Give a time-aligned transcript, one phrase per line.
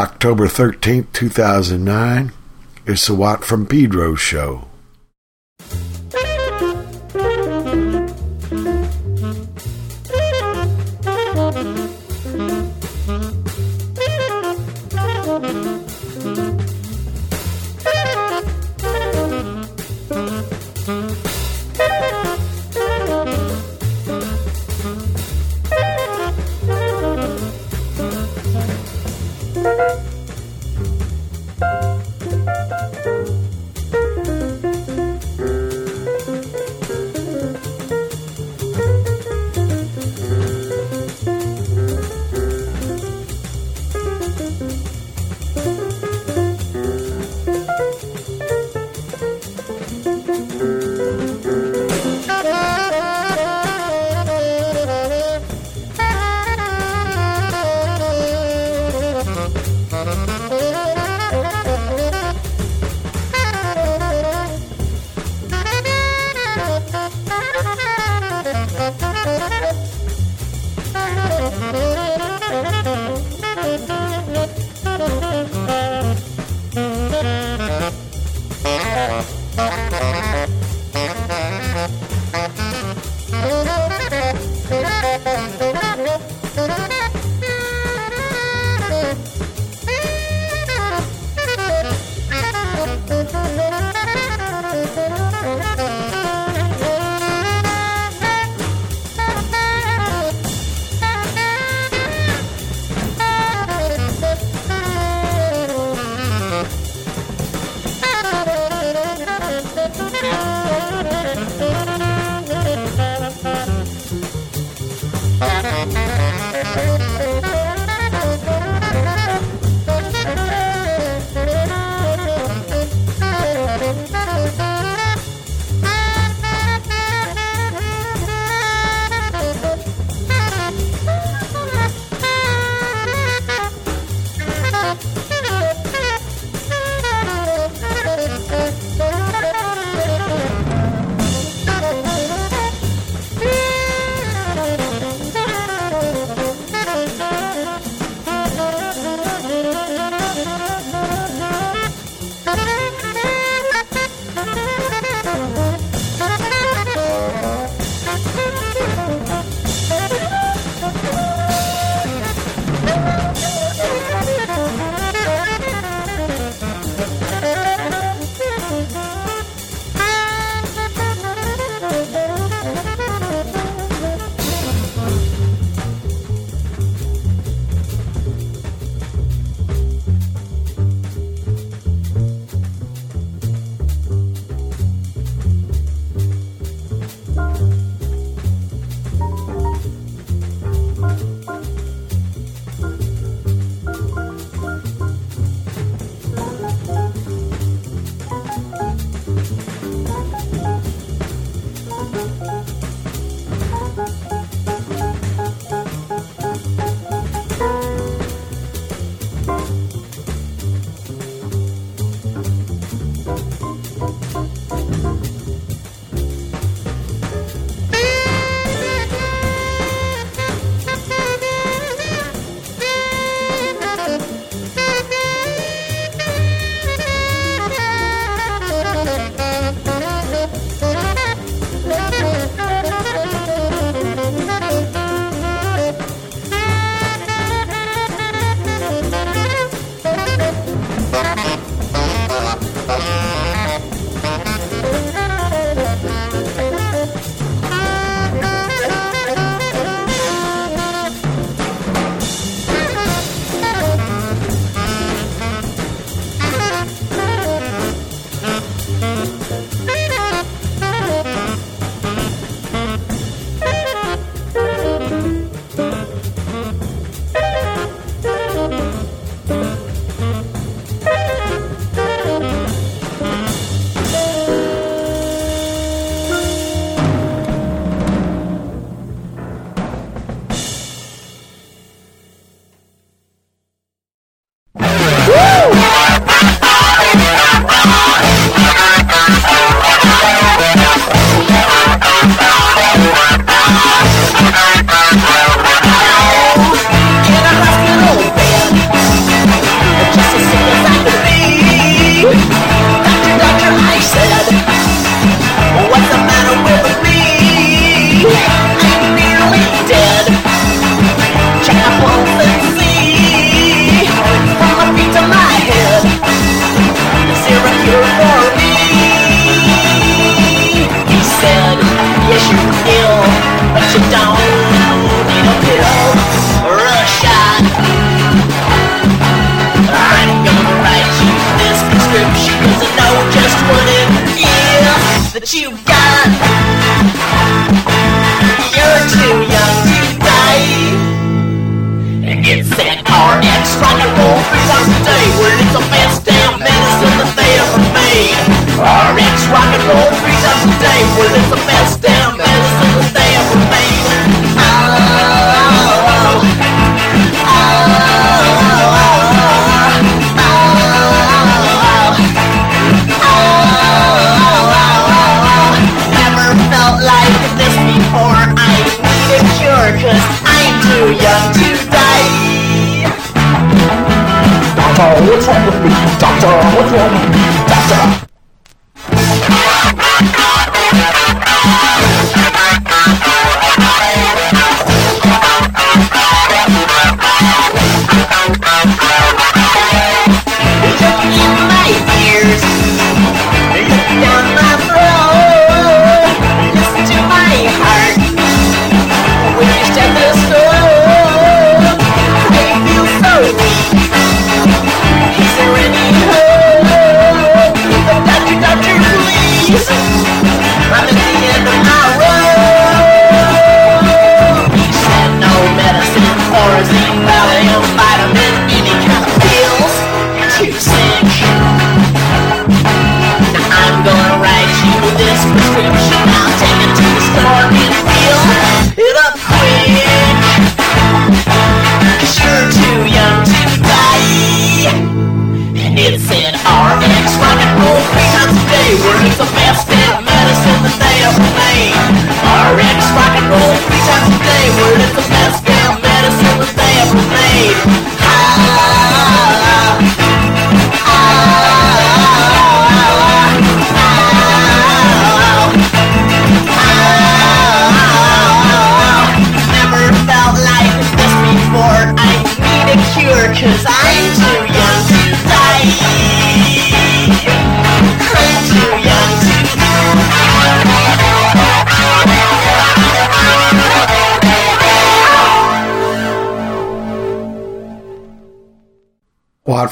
[0.00, 2.32] October 13th, 2009.
[2.86, 4.69] It's the Watt from Pedro show.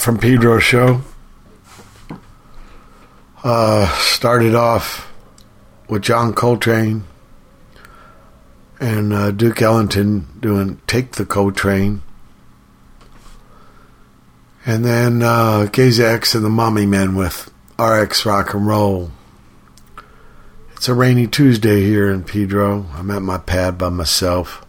[0.09, 1.03] From Pedro show.
[3.45, 5.13] Uh, started off
[5.87, 7.05] with John Coltrane
[8.81, 12.01] and uh, Duke Ellington doing Take the Coltrane.
[14.65, 19.11] And then uh, and the Mommy Men with RX Rock and Roll.
[20.73, 22.87] It's a rainy Tuesday here in Pedro.
[22.95, 24.65] I'm at my pad by myself.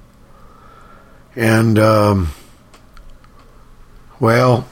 [1.34, 2.32] And, um,
[4.20, 4.68] well,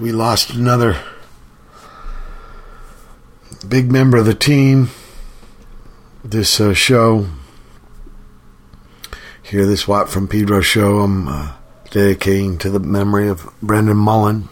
[0.00, 0.96] we lost another
[3.66, 4.90] big member of the team.
[6.24, 7.26] This uh, show
[9.42, 11.52] here, this Watt from Pedro show, I'm uh,
[11.90, 14.48] dedicating to the memory of Brendan Mullen,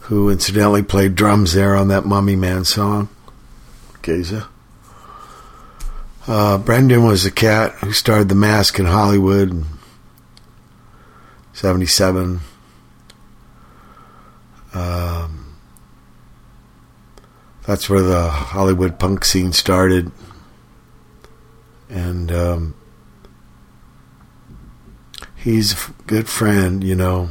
[0.00, 3.08] who incidentally played drums there on that Mummy Man song,
[4.02, 4.48] Geza.
[6.26, 9.64] Uh, Brendan was the cat who starred The Masque in Hollywood in
[11.52, 12.40] 77.
[14.72, 15.56] Um,
[17.66, 20.10] that's where the Hollywood punk scene started.
[21.88, 22.74] And um,
[25.36, 27.30] he's a good friend, you know.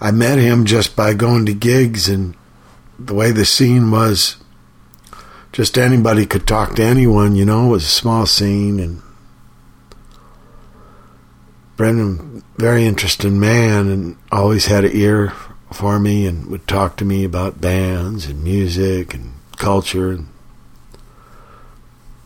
[0.00, 2.36] I met him just by going to gigs, and
[2.98, 4.36] the way the scene was,
[5.50, 7.66] just anybody could talk to anyone, you know.
[7.66, 9.02] It was a small scene, and
[11.76, 15.32] Brendan, very interesting man, and always had an ear
[15.72, 20.28] for me and would talk to me about bands and music and culture and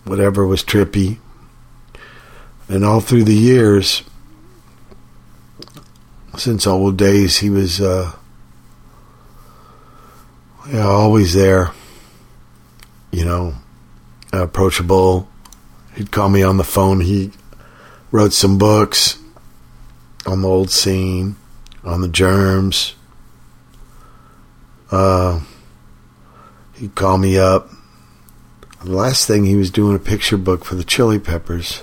[0.04, 1.18] whatever was trippy.
[2.68, 4.02] And all through the years,
[6.36, 8.12] since old days, he was uh,
[10.70, 11.72] yeah, always there,
[13.10, 13.54] you know,
[14.32, 15.28] approachable.
[15.96, 17.00] He'd call me on the phone.
[17.00, 17.32] He
[18.10, 19.18] wrote some books
[20.24, 21.36] on the old scene,
[21.84, 22.94] on the germs.
[24.92, 25.40] Uh,
[26.74, 27.70] he'd call me up.
[28.84, 31.82] The last thing he was doing a picture book for the Chili Peppers.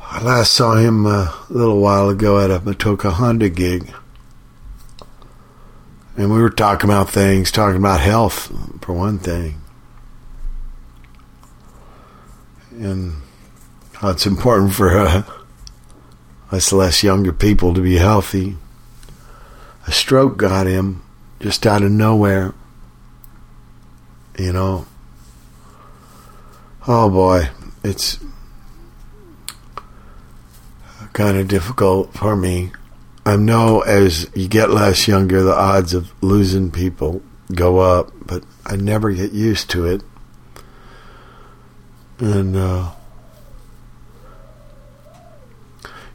[0.00, 3.92] I last saw him a little while ago at a Motoko Honda gig.
[6.16, 9.60] And we were talking about things, talking about health, for one thing.
[12.70, 13.16] And
[13.94, 15.22] how it's important for uh,
[16.50, 18.56] us less younger people to be healthy.
[19.86, 21.02] A stroke got him
[21.40, 22.54] just out of nowhere.
[24.38, 24.86] You know.
[26.88, 27.50] Oh boy,
[27.82, 28.18] it's
[31.12, 32.72] kind of difficult for me.
[33.24, 38.44] I know as you get less younger, the odds of losing people go up, but
[38.64, 40.02] I never get used to it.
[42.18, 42.92] And, uh,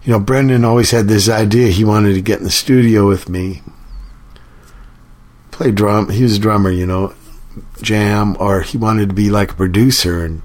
[0.03, 3.29] you know, Brendan always had this idea he wanted to get in the studio with
[3.29, 3.61] me,
[5.51, 6.09] play drum.
[6.09, 7.13] He was a drummer, you know,
[7.81, 10.41] jam, or he wanted to be like a producer and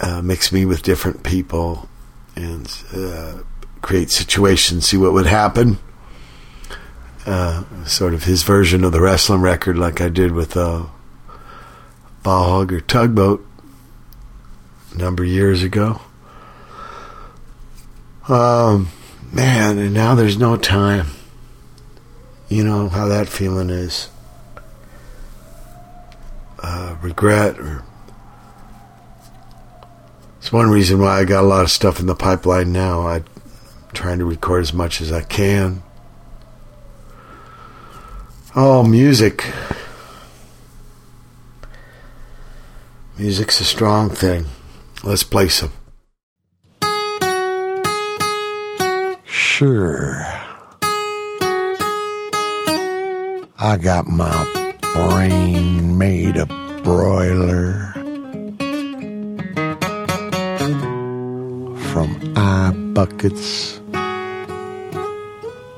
[0.00, 1.88] uh, mix me with different people
[2.36, 3.38] and uh,
[3.82, 5.78] create situations, see what would happen.
[7.26, 10.84] Uh, sort of his version of the wrestling record, like I did with uh,
[12.22, 13.46] Ball Hog or Tugboat
[14.92, 16.00] a number of years ago.
[18.28, 18.88] Um,
[19.32, 21.08] man, and now there's no time.
[22.48, 24.08] You know how that feeling is.
[26.58, 27.84] Uh, regret or
[30.38, 33.06] it's one reason why I got a lot of stuff in the pipeline now.
[33.06, 33.24] I'm
[33.94, 35.82] trying to record as much as I can.
[38.54, 39.50] Oh, music.
[43.18, 44.46] Music's a strong thing.
[45.02, 45.72] Let's play some.
[49.56, 50.26] Sure.
[53.56, 54.34] I got my
[54.94, 56.46] brain made a
[56.82, 57.92] broiler
[61.92, 63.80] from eye buckets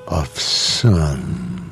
[0.08, 1.70] of sun.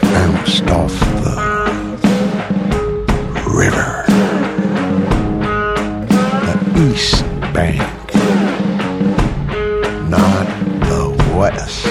[0.00, 1.34] Bounced off the
[3.54, 3.97] river
[6.78, 7.80] east bank,
[10.08, 10.46] not
[10.86, 11.87] the west.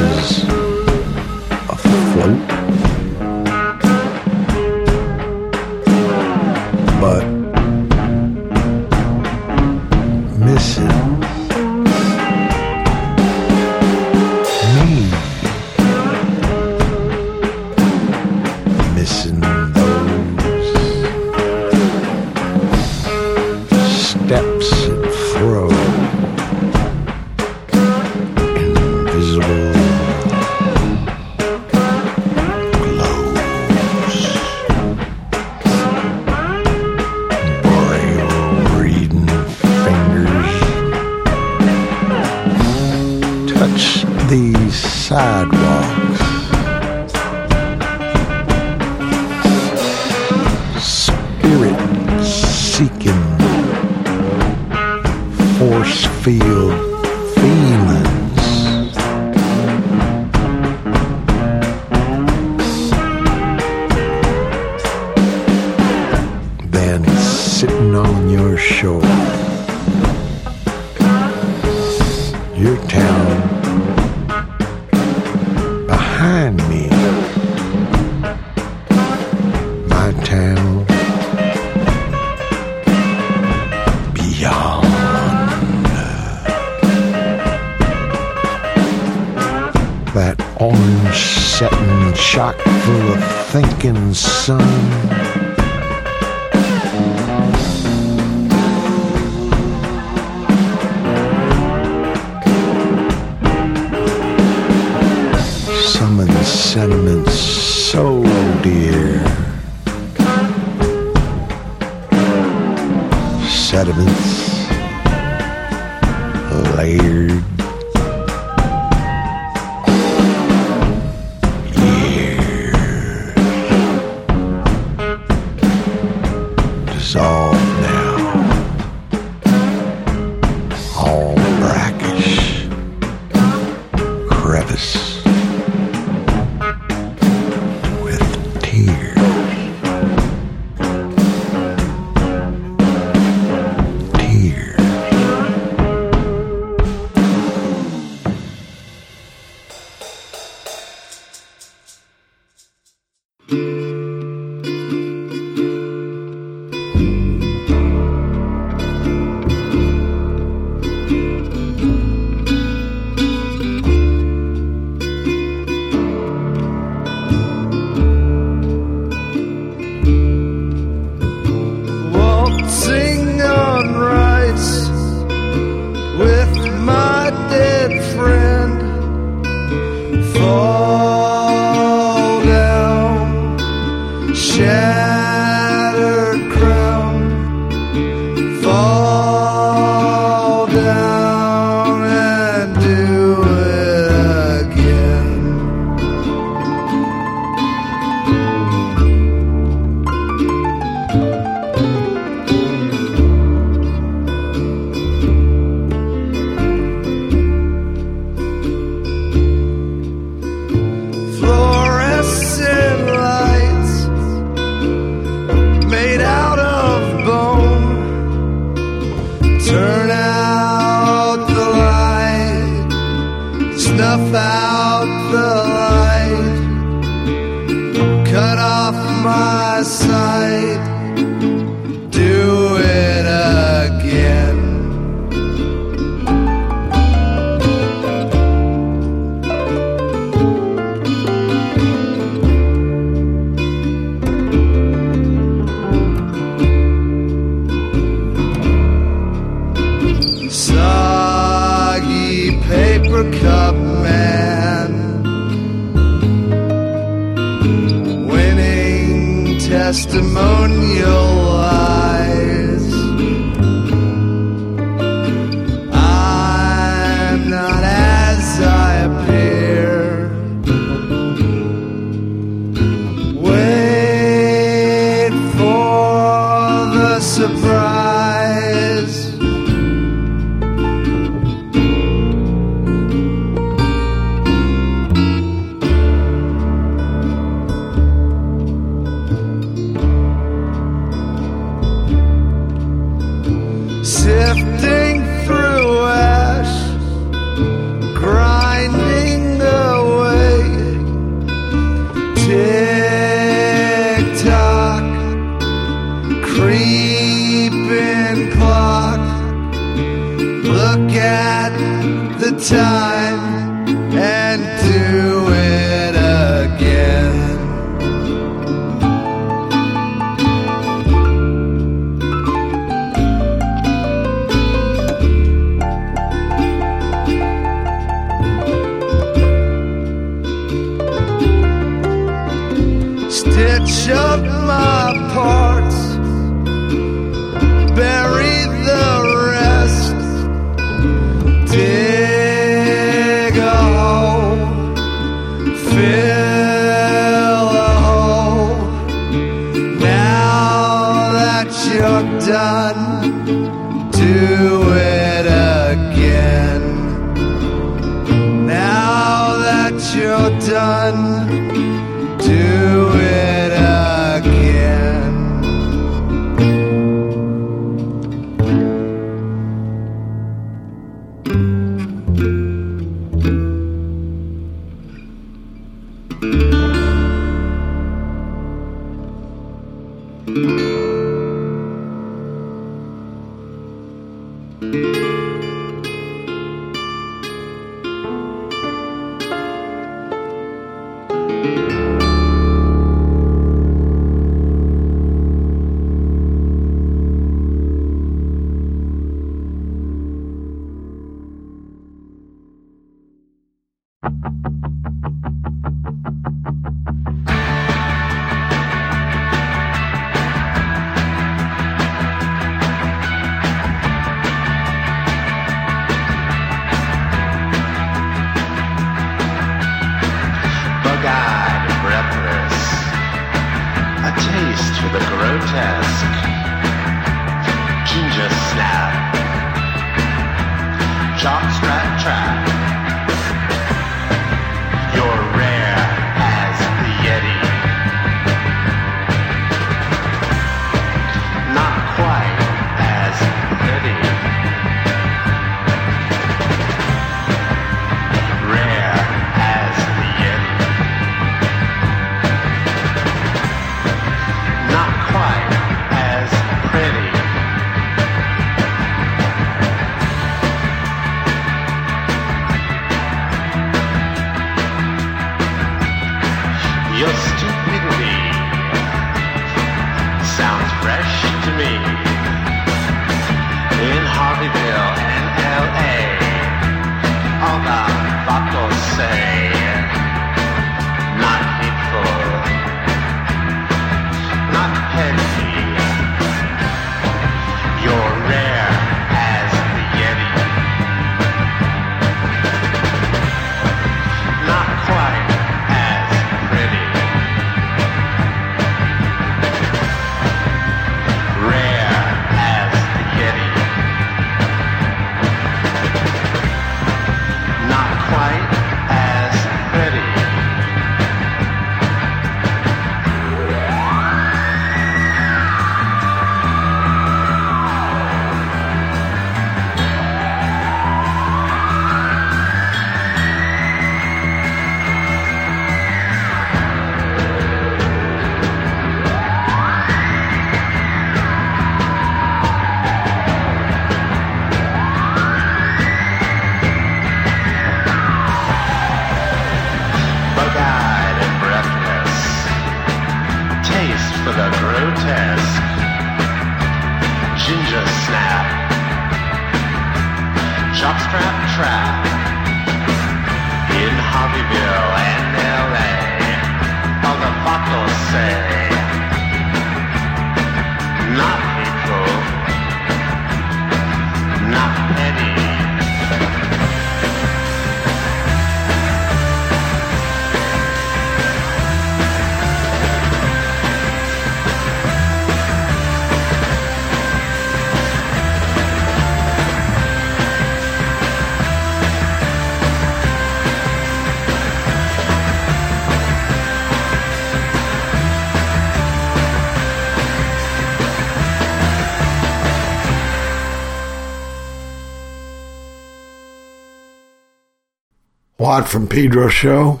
[598.66, 600.00] Watt from Pedro show.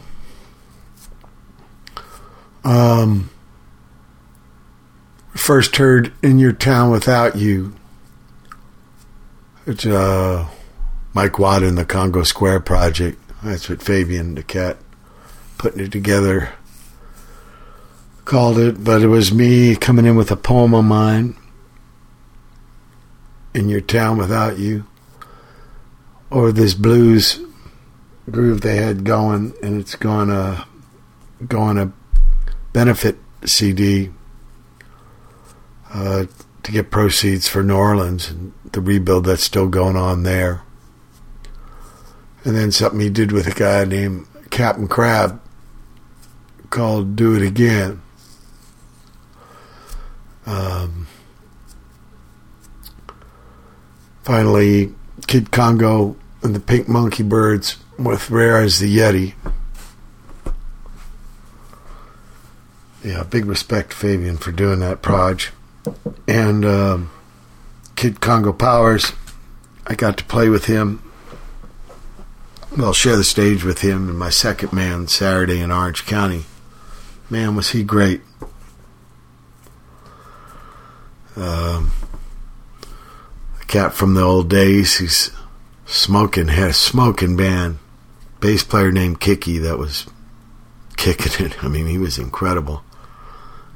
[2.64, 3.30] Um,
[5.36, 7.76] first heard in your town without you.
[9.68, 10.48] It's uh,
[11.14, 13.22] Mike Watt in the Congo Square project.
[13.40, 14.78] That's what Fabian the cat
[15.58, 16.48] putting it together
[18.24, 21.36] called it, but it was me coming in with a poem of mine.
[23.54, 24.86] In your town without you,
[26.30, 27.45] or this blues
[28.30, 30.66] groove they had going, and it's going to
[31.46, 31.92] go on a
[32.72, 34.10] benefit CD
[35.92, 36.26] uh,
[36.62, 40.62] to get proceeds for New Orleans and the rebuild that's still going on there.
[42.44, 45.40] And then something he did with a guy named Captain Crab
[46.70, 48.02] called "Do It Again."
[50.44, 51.08] Um,
[54.22, 54.94] finally,
[55.26, 59.34] Kid Congo and the Pink Monkey Birds with Rare as the Yeti.
[63.04, 65.52] Yeah, big respect Fabian for doing that proj.
[66.26, 67.10] And um,
[67.94, 69.12] Kid Congo Powers,
[69.86, 71.02] I got to play with him.
[72.76, 76.44] Well, share the stage with him and my second man Saturday in Orange County.
[77.30, 78.20] Man, was he great.
[81.36, 81.92] Um,
[83.60, 84.98] a cat from the old days.
[84.98, 85.30] He's
[85.86, 87.78] smoking, had a smoking band.
[88.40, 90.06] Bass player named Kiki that was
[90.96, 91.64] kicking it.
[91.64, 92.82] I mean, he was incredible.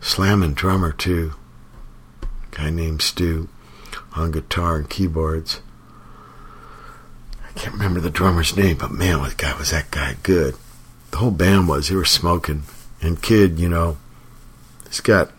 [0.00, 1.34] Slamming drummer, too.
[2.50, 3.48] guy named Stu
[4.14, 5.60] on guitar and keyboards.
[7.48, 10.54] I can't remember the drummer's name, but man, what guy was that guy good.
[11.10, 11.88] The whole band was.
[11.88, 12.62] They were smoking.
[13.02, 13.96] And Kid, you know,
[14.86, 15.30] he's got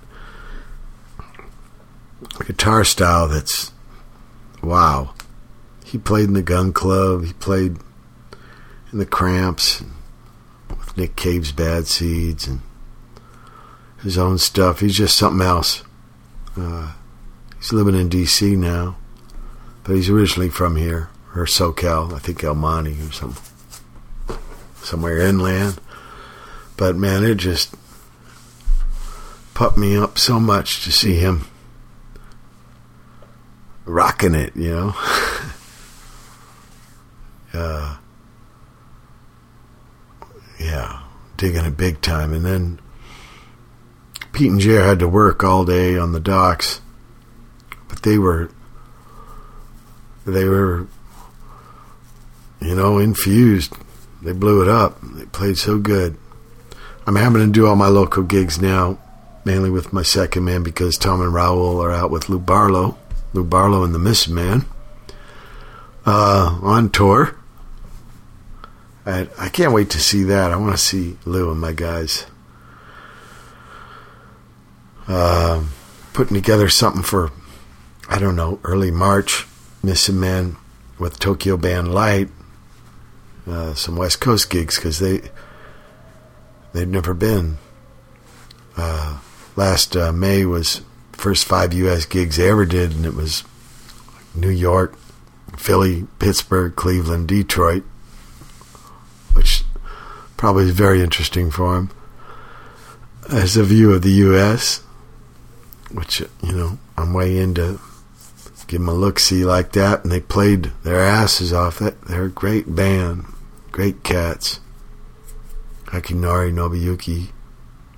[2.39, 3.71] a guitar style that's
[4.61, 5.13] wow.
[5.85, 7.25] He played in the Gun Club.
[7.25, 7.77] He played
[8.91, 9.83] in the Cramps
[10.69, 12.61] with Nick Cave's Bad Seeds and
[14.01, 14.79] his own stuff.
[14.79, 15.83] He's just something else.
[16.57, 16.93] Uh,
[17.57, 18.55] he's living in D.C.
[18.55, 18.97] now,
[19.83, 22.13] but he's originally from here or SoCal.
[22.13, 23.35] I think El Monte or some
[24.81, 25.79] somewhere inland.
[26.75, 27.75] But man, it just
[29.53, 31.45] pumped me up so much to see him
[33.85, 34.93] rocking it, you know.
[37.53, 37.97] uh,
[40.61, 41.01] yeah,
[41.37, 42.33] digging it big time.
[42.33, 42.79] And then
[44.31, 46.81] Pete and Jer had to work all day on the docks,
[47.89, 48.49] but they were
[50.25, 50.87] they were
[52.61, 53.73] you know infused.
[54.21, 54.99] They blew it up.
[55.01, 56.15] They played so good.
[57.07, 58.99] I'm having to do all my local gigs now,
[59.43, 62.97] mainly with my second man because Tom and Raul are out with Lou Barlow.
[63.33, 64.65] Lou Barlow and the Miss Man
[66.05, 67.35] uh, on tour.
[69.05, 70.51] I, I can't wait to see that.
[70.51, 72.25] I want to see Lou and my guys
[75.07, 75.63] uh,
[76.13, 77.31] putting together something for,
[78.07, 79.47] I don't know, early March.
[79.83, 80.57] Missing Man
[80.99, 82.29] with Tokyo Band LITE.
[83.47, 85.21] Uh, some West Coast gigs because they
[86.73, 87.57] they've never been.
[88.77, 89.19] Uh,
[89.55, 90.81] last uh, May was
[91.13, 92.05] first five U.S.
[92.05, 93.43] gigs they ever did, and it was
[94.35, 94.95] New York,
[95.57, 97.83] Philly, Pittsburgh, Cleveland, Detroit,
[99.33, 99.63] which
[100.37, 101.89] probably is very interesting for him,
[103.29, 104.83] as a view of the U.S.,
[105.91, 107.79] which, you know, I'm way into
[108.71, 111.79] give them a look see like that, and they played their asses off.
[111.79, 113.25] That They're a great band,
[113.71, 114.61] great cats.
[115.87, 117.31] Akinari Nobuyuki,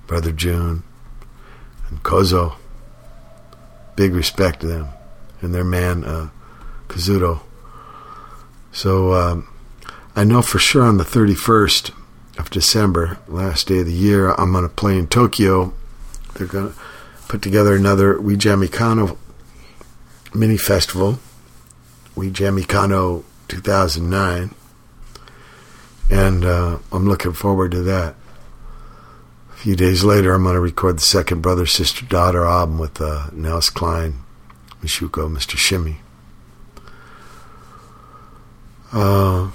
[0.07, 0.81] Brother June,
[1.89, 2.55] and Kozo.
[3.95, 4.87] Big respect to them
[5.43, 6.29] and their man, uh,
[6.87, 7.41] Kazuto.
[8.71, 9.47] So um,
[10.15, 11.91] I know for sure on the 31st
[12.37, 15.73] of December, last day of the year, I'm going to play in Tokyo.
[16.35, 16.79] They're going to
[17.27, 19.17] put together another We Jam Econo
[20.31, 21.17] mini festival,
[22.15, 24.53] We Jam Econo 2009,
[26.11, 28.15] and uh, I'm looking forward to that.
[29.51, 33.01] A few days later, I'm going to record the second brother, sister, daughter album with
[33.01, 34.19] uh, Nels Cline,
[34.83, 35.57] Mishuko, Mr.
[35.57, 36.01] Shimmy.
[38.91, 39.49] Uh,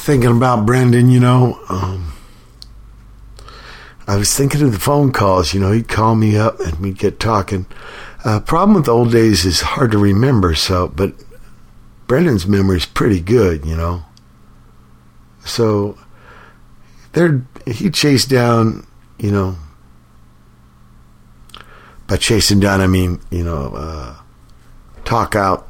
[0.00, 2.12] thinking about Brendan, you know, um,
[4.08, 5.52] I was thinking of the phone calls.
[5.52, 7.66] You know, he'd call me up and we'd get talking.
[8.24, 10.54] Uh, problem with old days is hard to remember.
[10.54, 11.12] So, but
[12.06, 13.66] Brendan's memory's pretty good.
[13.66, 14.04] You know,
[15.44, 15.98] so
[17.12, 18.86] there he chased down.
[19.18, 19.56] You know,
[22.06, 24.16] by chasing down, I mean you know, uh,
[25.04, 25.67] talk out.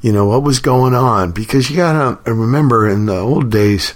[0.00, 3.94] You know what was going on because you gotta remember in the old days,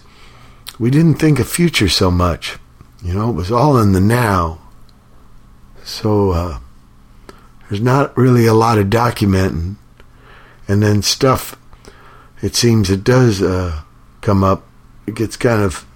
[0.79, 2.59] we didn't think of future so much.
[3.03, 4.61] You know, it was all in the now.
[5.83, 6.59] So uh,
[7.69, 9.77] there's not really a lot of documenting,
[10.69, 11.57] and then stuff.
[12.43, 13.83] It seems it does uh,
[14.21, 14.67] come up.
[15.07, 15.87] It gets kind of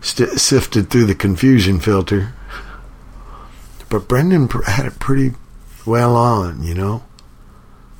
[0.00, 2.34] st- sifted through the confusion filter.
[3.90, 5.34] But Brendan had it pretty
[5.86, 7.04] well on, you know.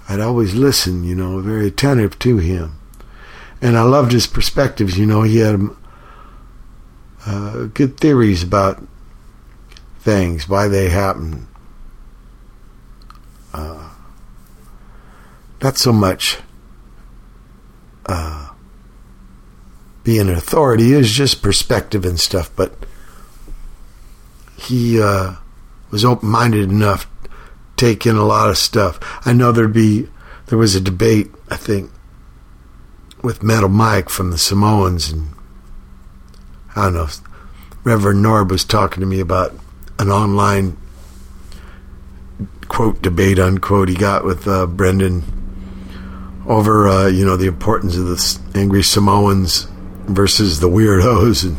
[0.08, 2.78] I'd always listen, you know, very attentive to him,
[3.60, 4.98] and I loved his perspectives.
[4.98, 5.60] You know, he had
[7.26, 8.82] uh, good theories about
[10.00, 11.46] things, why they happen.
[13.52, 13.90] Uh,
[15.60, 16.38] not so much
[18.06, 18.48] uh,
[20.04, 22.72] being an authority is just perspective and stuff, but
[24.56, 25.34] he uh,
[25.90, 27.06] was open minded enough
[27.78, 28.98] take in a lot of stuff.
[29.26, 30.08] I know there'd be
[30.46, 31.90] there was a debate, I think,
[33.22, 35.28] with Metal Mike from the Samoans and
[36.76, 37.08] I don't know.
[37.84, 39.52] Reverend Norb was talking to me about
[39.98, 40.76] an online
[42.68, 45.24] quote debate unquote he got with uh, Brendan
[46.46, 49.66] over uh, you know the importance of the angry Samoans
[50.06, 51.56] versus the weirdos and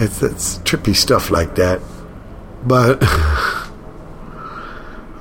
[0.00, 1.80] it's, it's trippy stuff like that.
[2.64, 3.02] But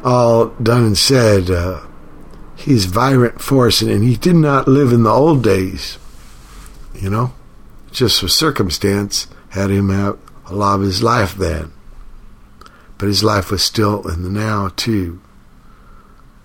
[0.04, 1.82] all done and said, uh,
[2.56, 5.98] he's vibrant force and, and he did not live in the old days,
[6.94, 7.34] you know
[7.92, 11.72] just for circumstance had him out a lot of his life then.
[12.98, 15.22] But his life was still in the now too.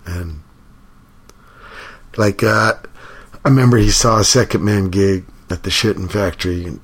[0.06, 0.42] And
[2.16, 2.74] like uh,
[3.44, 6.80] I remember he saw a second man gig at the shitting factory and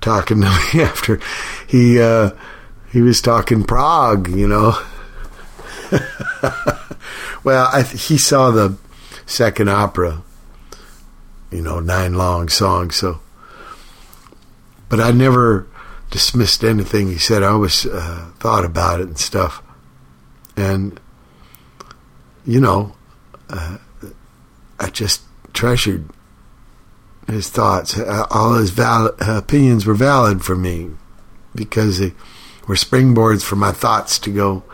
[0.00, 1.20] talking to me after
[1.66, 2.30] he uh,
[2.92, 4.80] he was talking Prague, you know.
[7.44, 8.76] well, th- he saw the
[9.26, 10.22] second opera,
[11.50, 13.20] you know, nine long songs, so
[14.90, 15.66] but I never
[16.10, 17.42] dismissed anything he said.
[17.42, 19.62] I always uh, thought about it and stuff.
[20.56, 21.00] And,
[22.44, 22.96] you know,
[23.48, 23.78] uh,
[24.78, 25.22] I just
[25.54, 26.08] treasured
[27.28, 27.96] his thoughts.
[27.96, 30.90] Uh, All his opinions were valid for me
[31.54, 32.12] because they
[32.66, 34.64] were springboards for my thoughts to go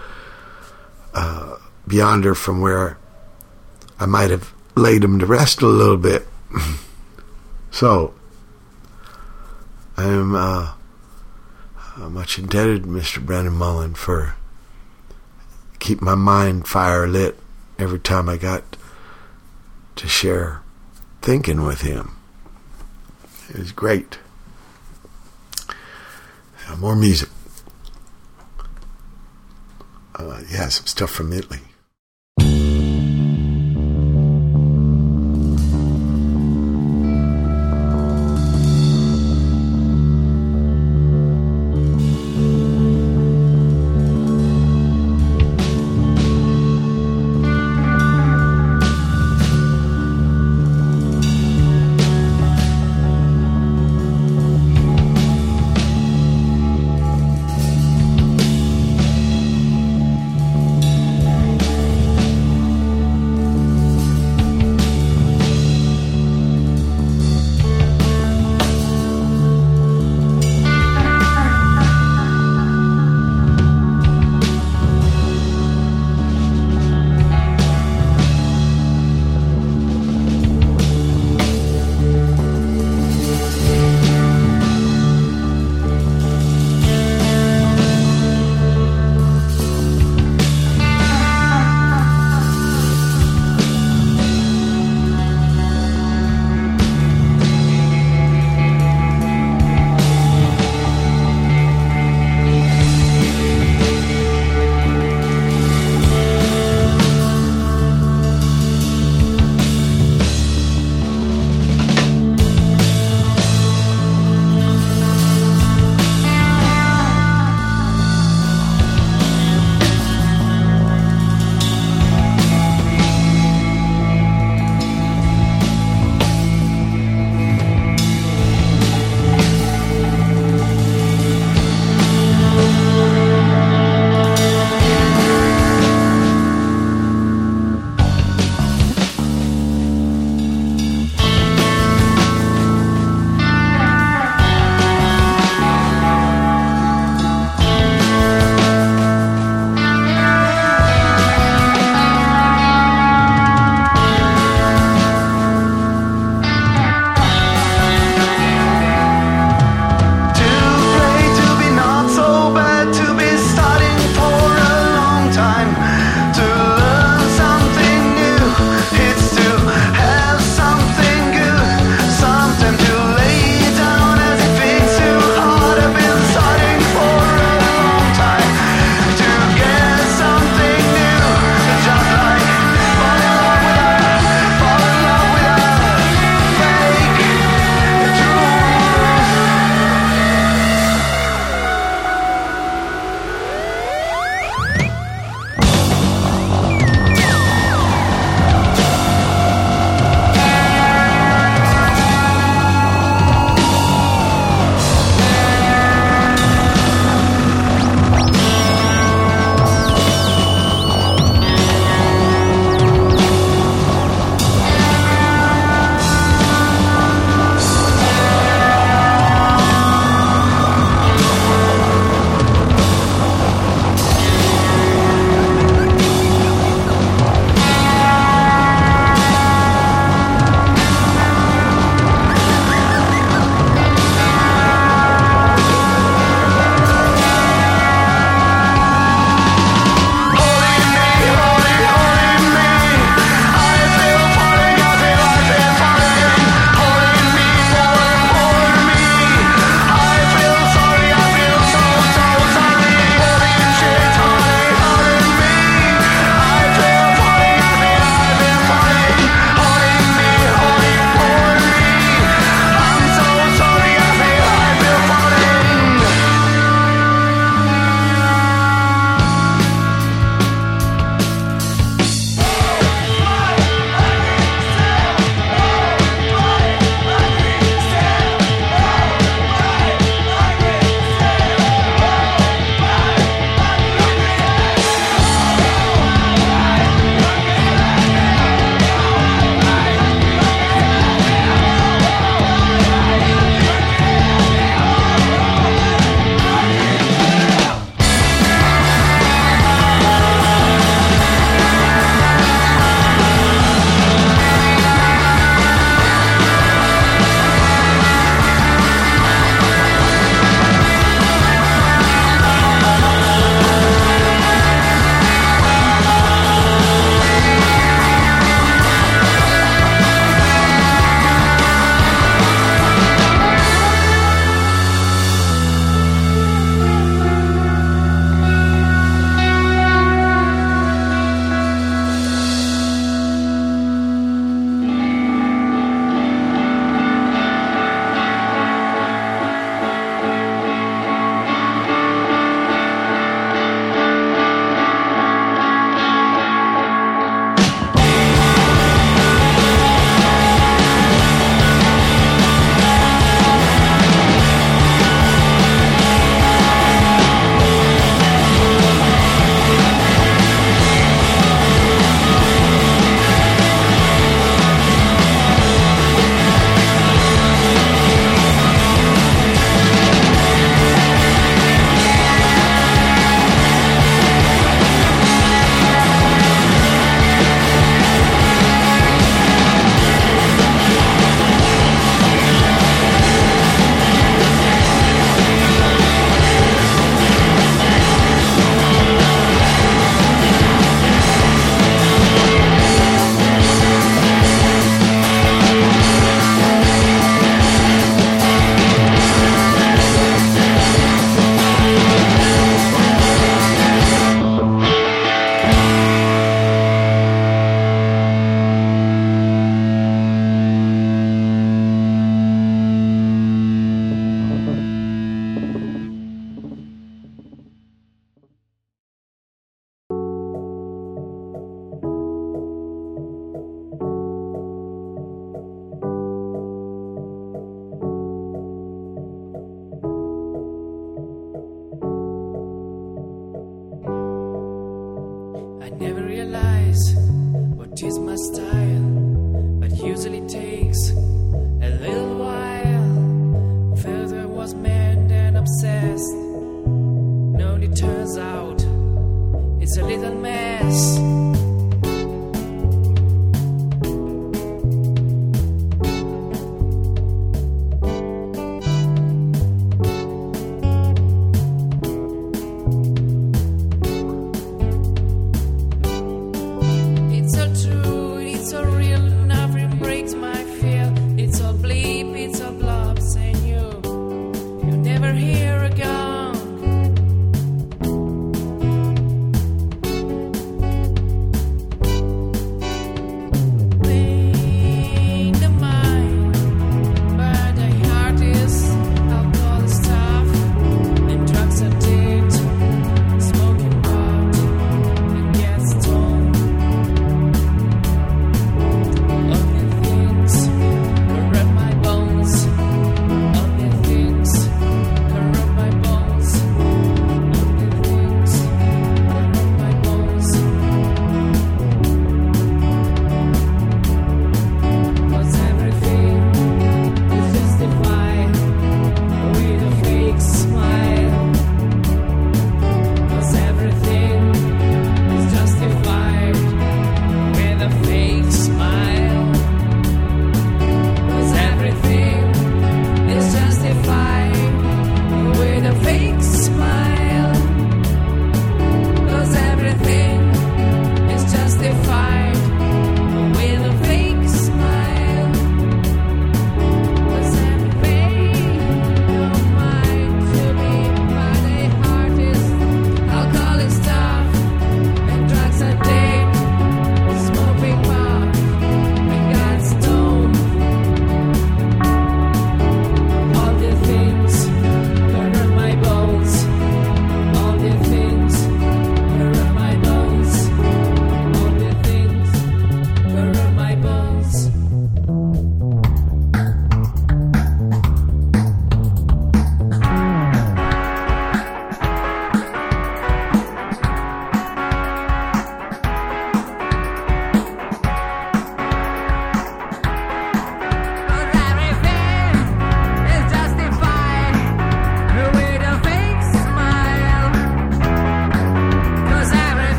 [1.16, 1.56] uh,
[1.88, 2.98] beyond her from where
[3.98, 6.26] I might have laid him to rest a little bit.
[7.70, 8.14] so,
[9.96, 10.72] I am uh,
[11.96, 13.24] uh, much indebted to Mr.
[13.24, 14.34] Brandon Mullen for
[15.78, 17.38] keep my mind fire lit
[17.78, 18.76] every time I got
[19.96, 20.60] to share
[21.22, 22.16] thinking with him.
[23.48, 24.18] It was great.
[26.78, 27.30] More music.
[30.18, 31.60] Uh, yeah, some stuff from Italy.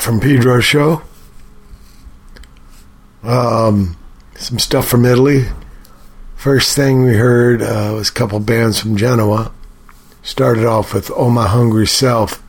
[0.00, 1.02] From Pedro show.
[3.22, 3.96] Um,
[4.34, 5.46] some stuff from Italy.
[6.34, 9.52] First thing we heard uh, was a couple bands from Genoa.
[10.22, 12.42] Started off with Oh My Hungry Self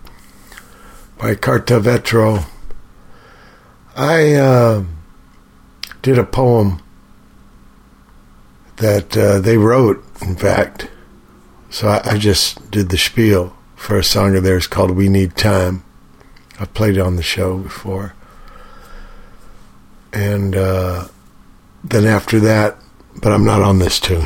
[1.18, 2.46] by Cartavetro.
[3.96, 4.84] I uh,
[6.02, 6.82] did a poem
[8.78, 10.90] that uh, they wrote, in fact.
[11.70, 15.36] So I, I just did the spiel for a song of theirs called We Need
[15.36, 15.84] Time.
[16.60, 18.14] I've played it on the show before.
[20.12, 21.08] And uh,
[21.84, 22.78] then after that,
[23.22, 24.26] but I'm not on this tune.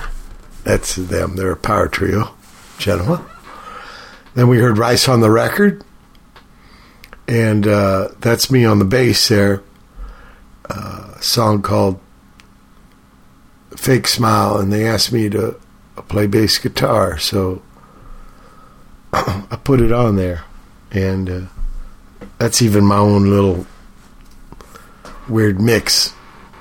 [0.64, 1.36] That's them.
[1.36, 2.34] They're a power trio,
[2.78, 3.26] Genoa.
[4.34, 5.84] Then we heard Rice on the record.
[7.28, 9.62] And uh, that's me on the bass there.
[10.68, 12.00] Uh, a song called
[13.76, 14.58] Fake Smile.
[14.58, 15.58] And they asked me to
[16.08, 17.18] play bass guitar.
[17.18, 17.62] So
[19.12, 20.44] I put it on there.
[20.90, 21.40] And uh,
[22.42, 23.64] that's even my own little
[25.28, 26.12] weird mix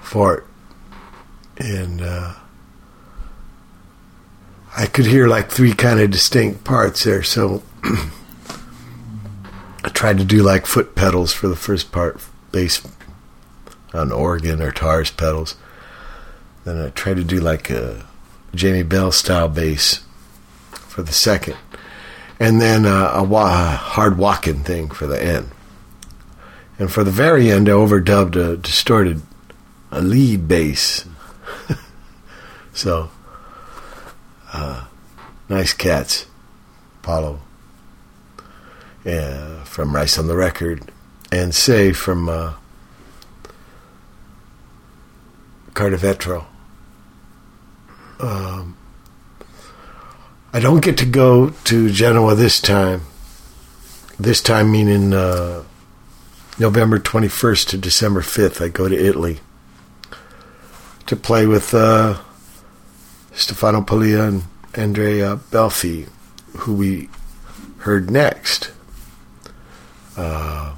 [0.04, 0.44] for it.
[1.58, 2.36] And uh,
[4.78, 7.24] I could hear like three kind of distinct parts there.
[7.24, 8.12] So I
[9.86, 12.22] tried to do like foot pedals for the first part,
[12.52, 12.88] bass
[13.92, 15.56] on organ or Taurus pedals.
[16.64, 18.06] Then I tried to do like a
[18.54, 20.04] Jamie Bell style bass
[20.74, 21.58] for the second.
[22.40, 25.50] And then uh, a hard walking thing for the end.
[26.82, 29.22] And for the very end, I overdubbed a distorted,
[29.92, 31.06] a lead bass.
[32.74, 33.12] so,
[34.52, 34.86] uh,
[35.48, 36.26] nice cats,
[37.04, 37.40] Paulo,
[39.06, 40.92] yeah, from Rice on the Record,
[41.32, 42.54] and Say from uh,
[45.74, 46.46] Cartavetro.
[48.20, 48.76] Um,
[50.52, 53.02] I don't get to go to Genoa this time.
[54.20, 55.62] This time meaning uh,
[56.62, 58.64] November 21st to December 5th.
[58.64, 59.40] I go to Italy
[61.08, 62.20] to play with uh,
[63.34, 64.44] Stefano Pilia and
[64.76, 66.08] Andrea Belfi,
[66.60, 67.10] who we
[67.80, 68.72] heard next.
[70.16, 70.76] Uh,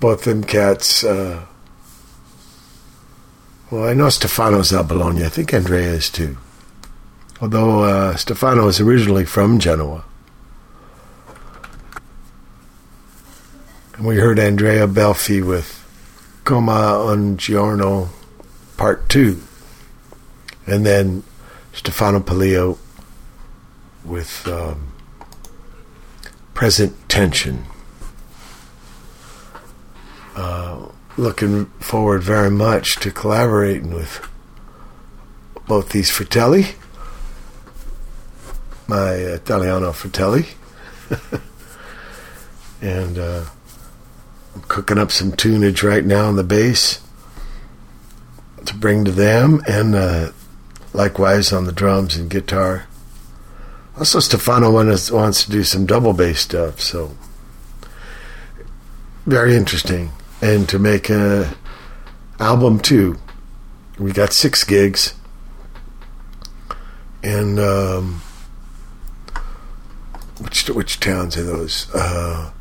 [0.00, 1.04] both them cats.
[1.04, 1.44] Uh,
[3.70, 5.26] well, I know Stefano's out Bologna.
[5.26, 6.38] I think Andrea is too.
[7.42, 10.06] Although uh, Stefano is originally from Genoa.
[13.98, 15.84] And we heard Andrea Belfi with
[16.44, 18.10] Come un Giorno
[18.76, 19.42] Part 2.
[20.68, 21.24] And then
[21.72, 22.78] Stefano Pilia
[24.04, 24.92] with um,
[26.54, 27.64] Present Tension.
[30.36, 34.24] Uh, looking forward very much to collaborating with
[35.66, 36.66] both these fratelli,
[38.86, 40.46] my Italiano fratelli,
[42.80, 43.44] and uh,
[44.68, 47.00] Cooking up some tunage right now on the bass
[48.64, 50.32] to bring to them, and uh,
[50.92, 52.86] likewise on the drums and guitar.
[53.96, 57.16] Also, Stefano wants, wants to do some double bass stuff, so
[59.26, 60.10] very interesting.
[60.40, 61.54] And to make a
[62.38, 63.18] album too,
[63.98, 65.14] we got six gigs,
[67.22, 68.22] and um,
[70.40, 71.92] which which towns are those?
[71.92, 72.52] Uh,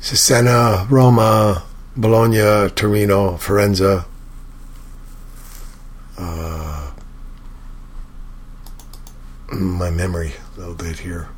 [0.00, 1.62] Cesena, Roma,
[1.94, 4.06] Bologna, Torino, Firenze.
[6.16, 6.90] Uh,
[9.52, 11.28] my memory a little bit here.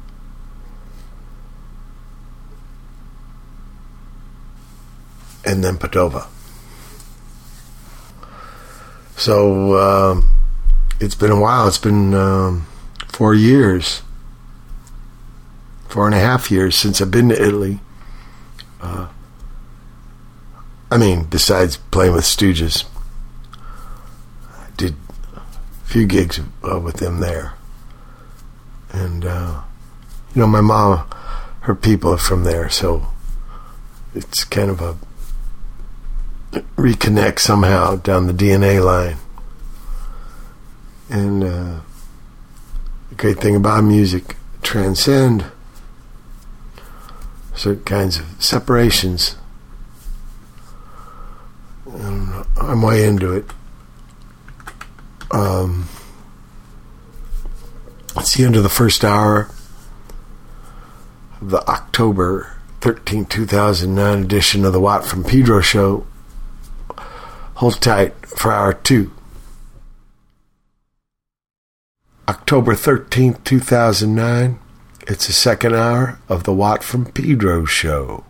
[5.45, 6.29] And then Padova.
[9.17, 10.29] So um,
[11.01, 11.67] it's been a while.
[11.67, 12.67] It's been um,
[13.09, 14.03] four years,
[15.89, 17.81] four and a half years since I've been to Italy.
[18.83, 19.09] Uh,
[20.91, 22.85] I mean, besides playing with Stooges,
[23.55, 24.95] I did
[25.35, 25.41] a
[25.85, 27.55] few gigs uh, with them there.
[28.93, 29.63] And, uh,
[30.35, 31.07] you know, my mom,
[31.61, 33.07] her people are from there, so
[34.15, 34.97] it's kind of a
[36.77, 39.17] reconnect somehow down the DNA line.
[41.09, 41.81] And uh,
[43.09, 45.47] the great thing about music, transcend
[47.63, 49.37] certain kinds of separations.
[51.87, 53.45] I'm way into it.
[55.31, 55.89] Um,
[58.17, 59.49] it's the end of the first hour
[61.41, 66.05] of the October 13, 2009 edition of the Watt from Pedro show.
[67.55, 69.13] Hold tight for hour two.
[72.29, 74.59] October 13, 2009.
[75.09, 78.25] It's the second hour of the Watt from Pedro show.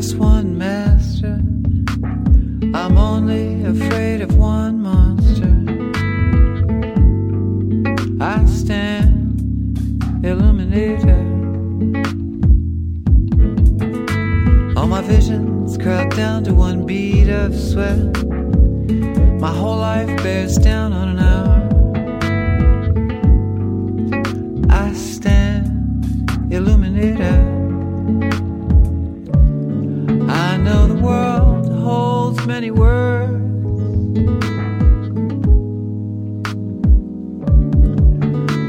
[0.00, 1.40] just one master.
[2.72, 5.52] I'm only afraid of one monster.
[8.20, 9.10] I stand
[10.24, 11.18] illuminator.
[14.78, 17.98] All my visions crowd down to one bead of sweat.
[19.40, 21.58] My whole life bears down on an hour.
[24.70, 27.57] I stand illuminator.
[32.48, 33.30] many words.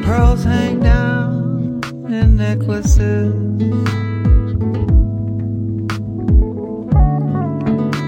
[0.05, 3.33] Pearls hang down in necklaces.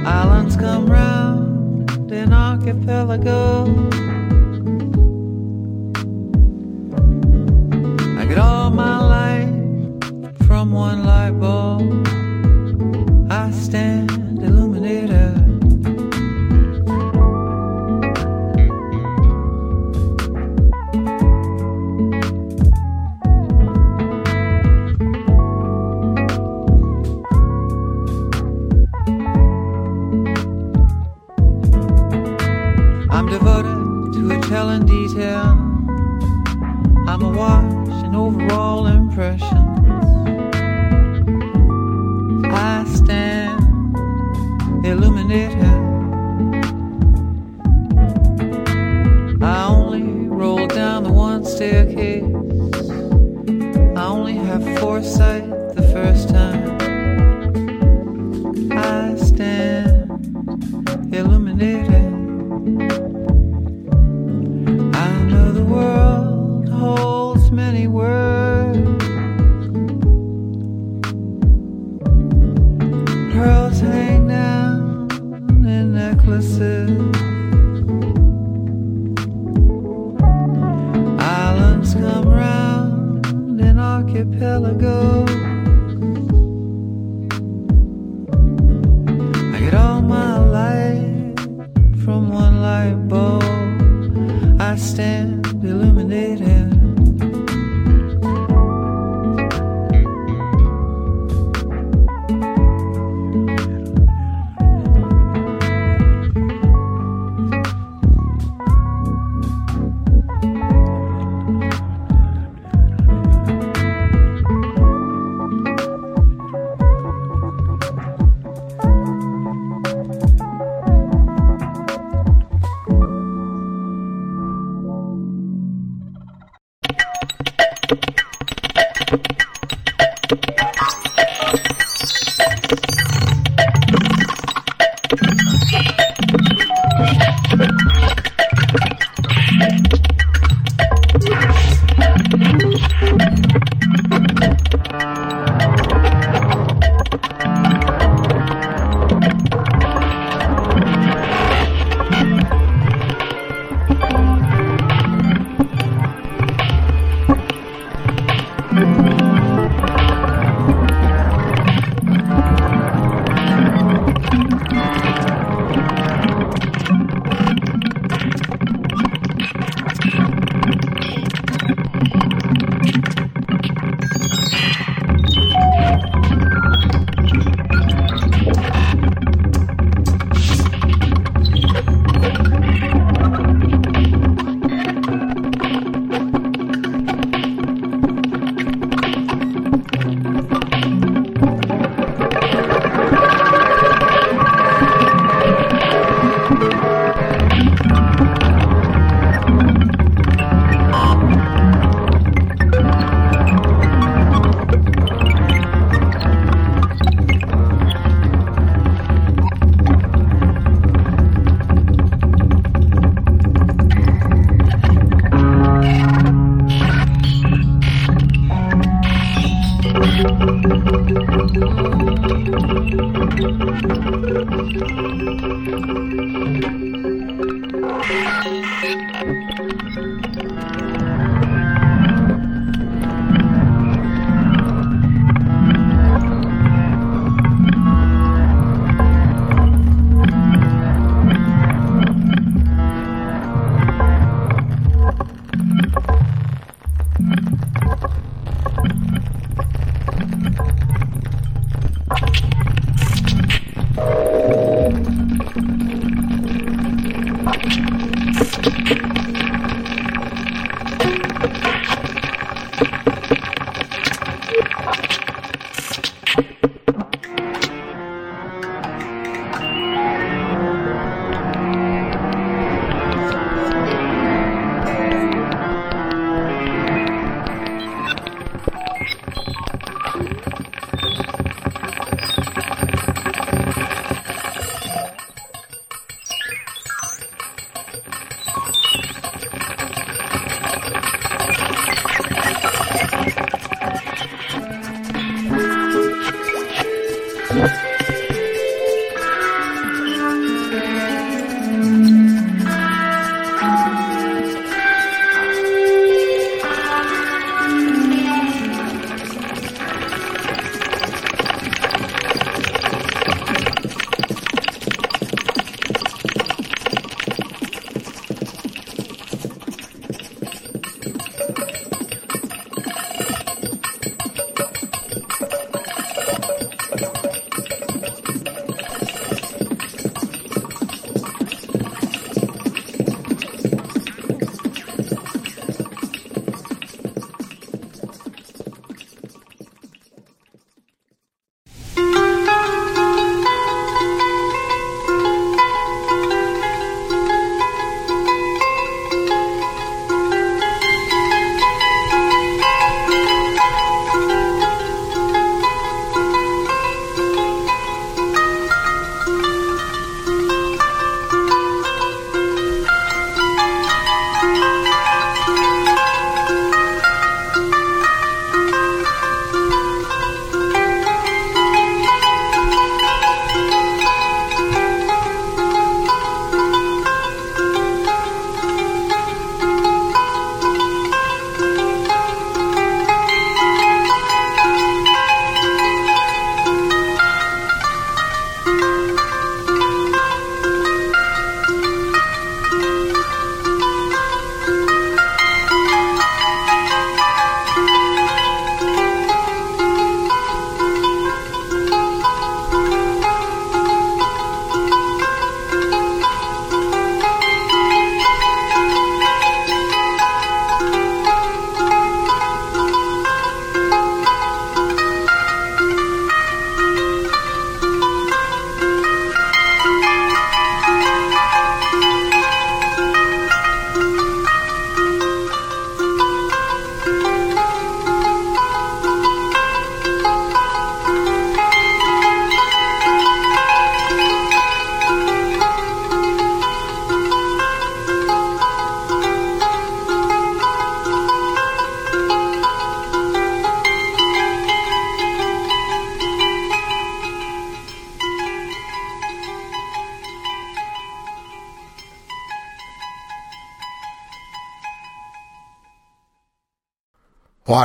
[0.06, 3.91] Islands come round in archipelagos.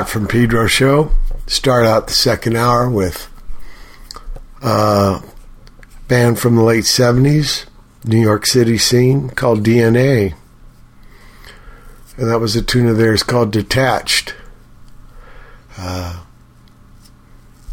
[0.07, 1.11] Watt from Pedro show.
[1.49, 3.29] Start out the second hour with
[4.63, 5.21] a
[6.07, 7.67] band from the late 70s,
[8.05, 10.35] New York City scene called DNA.
[12.17, 14.37] And that was a tune of theirs called Detached.
[15.77, 16.23] Uh,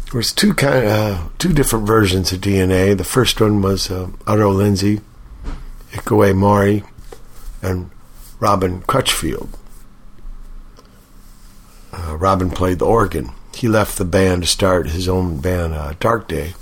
[0.06, 2.98] there was two kind uh, two different versions of DNA.
[2.98, 5.02] The first one was uh, Arto Lindsay,
[5.92, 6.82] Ikue Mori,
[7.62, 7.90] and
[8.40, 9.56] Robin Crutchfield.
[12.24, 13.32] Robin played the organ.
[13.54, 16.54] He left the band to start his own band, uh, Dark Day.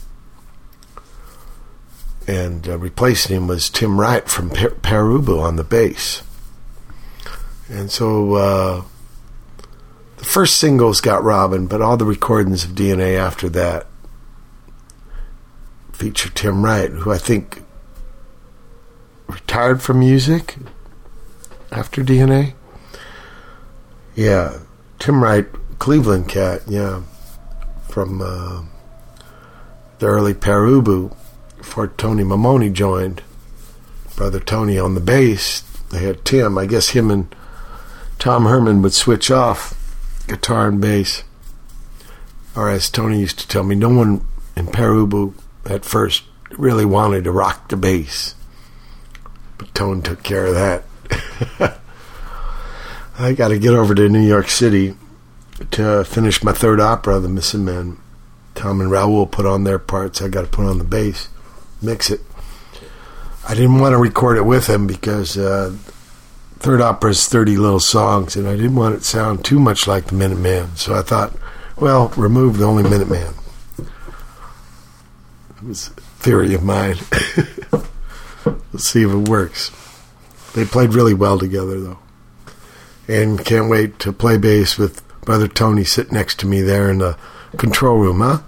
[2.27, 6.25] And uh, replacing him was Tim Wright from per- Pere Ubu on the bass.
[7.69, 8.83] And so uh,
[10.17, 13.87] the first singles got Robin, but all the recordings of DNA after that
[15.93, 17.63] feature Tim Wright, who I think
[19.29, 20.57] retired from music
[21.71, 22.55] after DNA.
[24.17, 24.59] Yeah,
[25.03, 25.49] Tim Wright,
[25.81, 27.03] Cleveland cat, yeah,
[27.89, 28.63] from uh,
[29.99, 31.13] the early Pere Ubu
[31.57, 33.21] before Tony Maimone joined.
[34.15, 35.63] Brother Tony on the bass.
[35.91, 36.57] They had Tim.
[36.57, 37.35] I guess him and
[38.21, 39.75] Tom Herman would switch off
[40.29, 41.25] guitar and bass.
[42.55, 44.25] Or as Tony used to tell me, no one
[44.55, 45.35] in Pere Ubu
[45.65, 46.23] at first
[46.53, 48.37] really wanted to rock the bass.
[49.59, 51.81] But Tone took care of that.
[53.19, 54.97] I got to get over to New York City
[55.73, 57.99] to finish my third opera, The Missing Men.
[58.55, 60.21] Tom and Raoul put on their parts.
[60.21, 61.29] I got to put on the bass,
[61.81, 62.21] mix it.
[63.49, 65.75] I didn't want to record it with them because uh,
[66.63, 70.07] Third is 30 little songs, and I didn't want it to sound too much like
[70.07, 71.35] the Minutemen, so I thought,
[71.77, 73.35] well, remove the only Minuteman.
[75.57, 76.99] It was a theory of mine.
[78.45, 79.73] Let's see if it works.
[80.55, 81.99] They played really well together, though.
[83.13, 86.97] And can't wait to play bass with Brother Tony sitting next to me there in
[86.97, 87.19] the
[87.59, 88.39] control room, huh?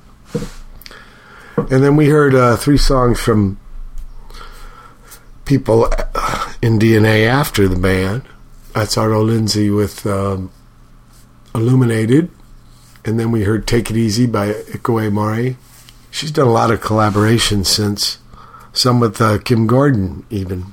[1.57, 3.61] And then we heard uh, three songs from
[5.45, 5.85] people
[6.63, 8.23] in DNA after the band.
[8.73, 10.51] That's Arto Lindsay with um,
[11.55, 12.31] Illuminated.
[13.05, 15.59] And then we heard Take It Easy by Ikue Mori.
[16.11, 18.17] She's done a lot of collaborations since,
[18.73, 20.73] some with uh, Kim Gordon, even.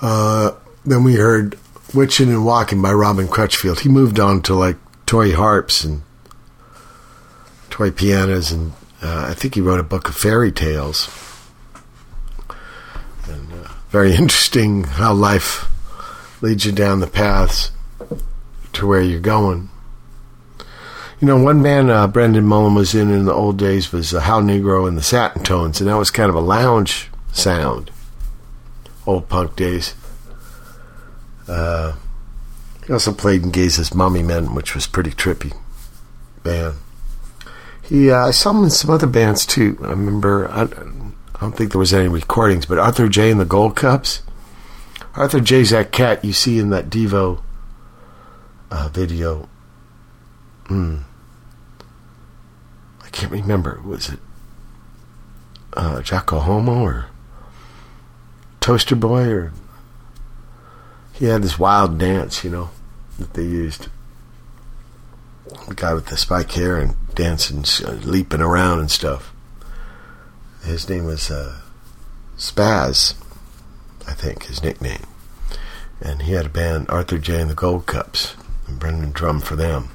[0.00, 0.52] Uh,
[0.84, 1.58] then we heard
[1.94, 3.80] Witching and Walking by Robin Crutchfield.
[3.80, 4.76] He moved on to like
[5.06, 6.02] toy harps and
[7.70, 8.72] toy pianos, and
[9.02, 11.08] uh, I think he wrote a book of fairy tales.
[13.28, 15.66] And uh, very interesting how life
[16.40, 17.72] leads you down the paths
[18.74, 19.70] to where you're going.
[21.20, 24.20] You know, one band uh, Brendan Mullen was in in the old days was uh,
[24.20, 27.90] How Negro and the Satin Tones, and that was kind of a lounge sound.
[29.08, 29.94] Old punk days.
[31.48, 31.94] Uh,
[32.86, 35.56] he also played in Geza's Mommymen, which was pretty trippy
[36.42, 36.74] band.
[37.82, 39.78] He, uh, I saw him in some other bands too.
[39.82, 43.46] I remember, I, I don't think there was any recordings, but Arthur J and the
[43.46, 44.20] Gold Cups.
[45.14, 47.40] Arthur J's that cat you see in that Devo
[48.70, 49.48] uh, video.
[50.66, 50.98] Hmm.
[53.02, 53.80] I can't remember.
[53.86, 54.18] Was it
[55.72, 57.06] uh, Jocko Homo or
[58.68, 59.52] Toaster Boy or
[61.14, 62.68] he had this wild dance, you know,
[63.18, 63.88] that they used.
[65.66, 69.32] The guy with the spike hair and dancing, uh, leaping around and stuff.
[70.64, 71.62] His name was uh,
[72.36, 73.14] Spaz,
[74.06, 75.06] I think, his nickname.
[76.02, 78.36] And he had a band, Arthur J and the Gold Cups,
[78.66, 79.88] and Brendan drummed for them.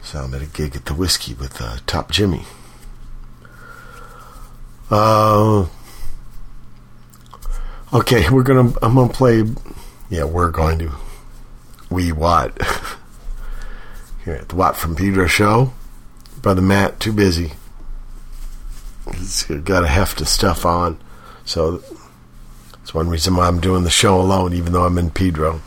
[0.00, 2.44] So I'm at a gig at the Whiskey with uh, Top Jimmy.
[4.90, 5.66] Uh,
[7.92, 8.72] okay, we're gonna.
[8.82, 9.44] I'm gonna play.
[10.10, 10.92] Yeah, we're going to.
[11.90, 12.56] We what?
[14.24, 15.72] here at the Watt from Pedro show.
[16.42, 17.52] Brother Matt too busy.
[19.14, 21.00] He's got a heft of stuff on,
[21.44, 21.82] so
[22.72, 25.62] that's one reason why I'm doing the show alone, even though I'm in Pedro.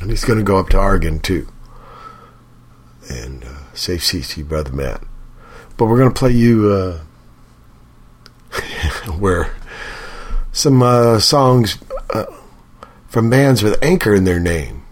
[0.00, 1.48] And he's going to go up to Oregon too.
[3.10, 5.02] And uh, safe you, brother Matt.
[5.76, 7.00] But we're going to play you uh,
[9.18, 9.54] where
[10.58, 11.78] some uh, songs
[12.10, 12.24] uh,
[13.06, 14.82] from bands with anchor in their name.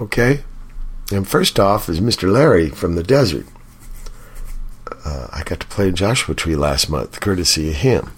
[0.00, 0.44] Okay?
[1.12, 2.30] And first off is Mr.
[2.30, 3.46] Larry from the desert.
[5.04, 8.12] Uh, I got to play Joshua Tree last month, courtesy of him.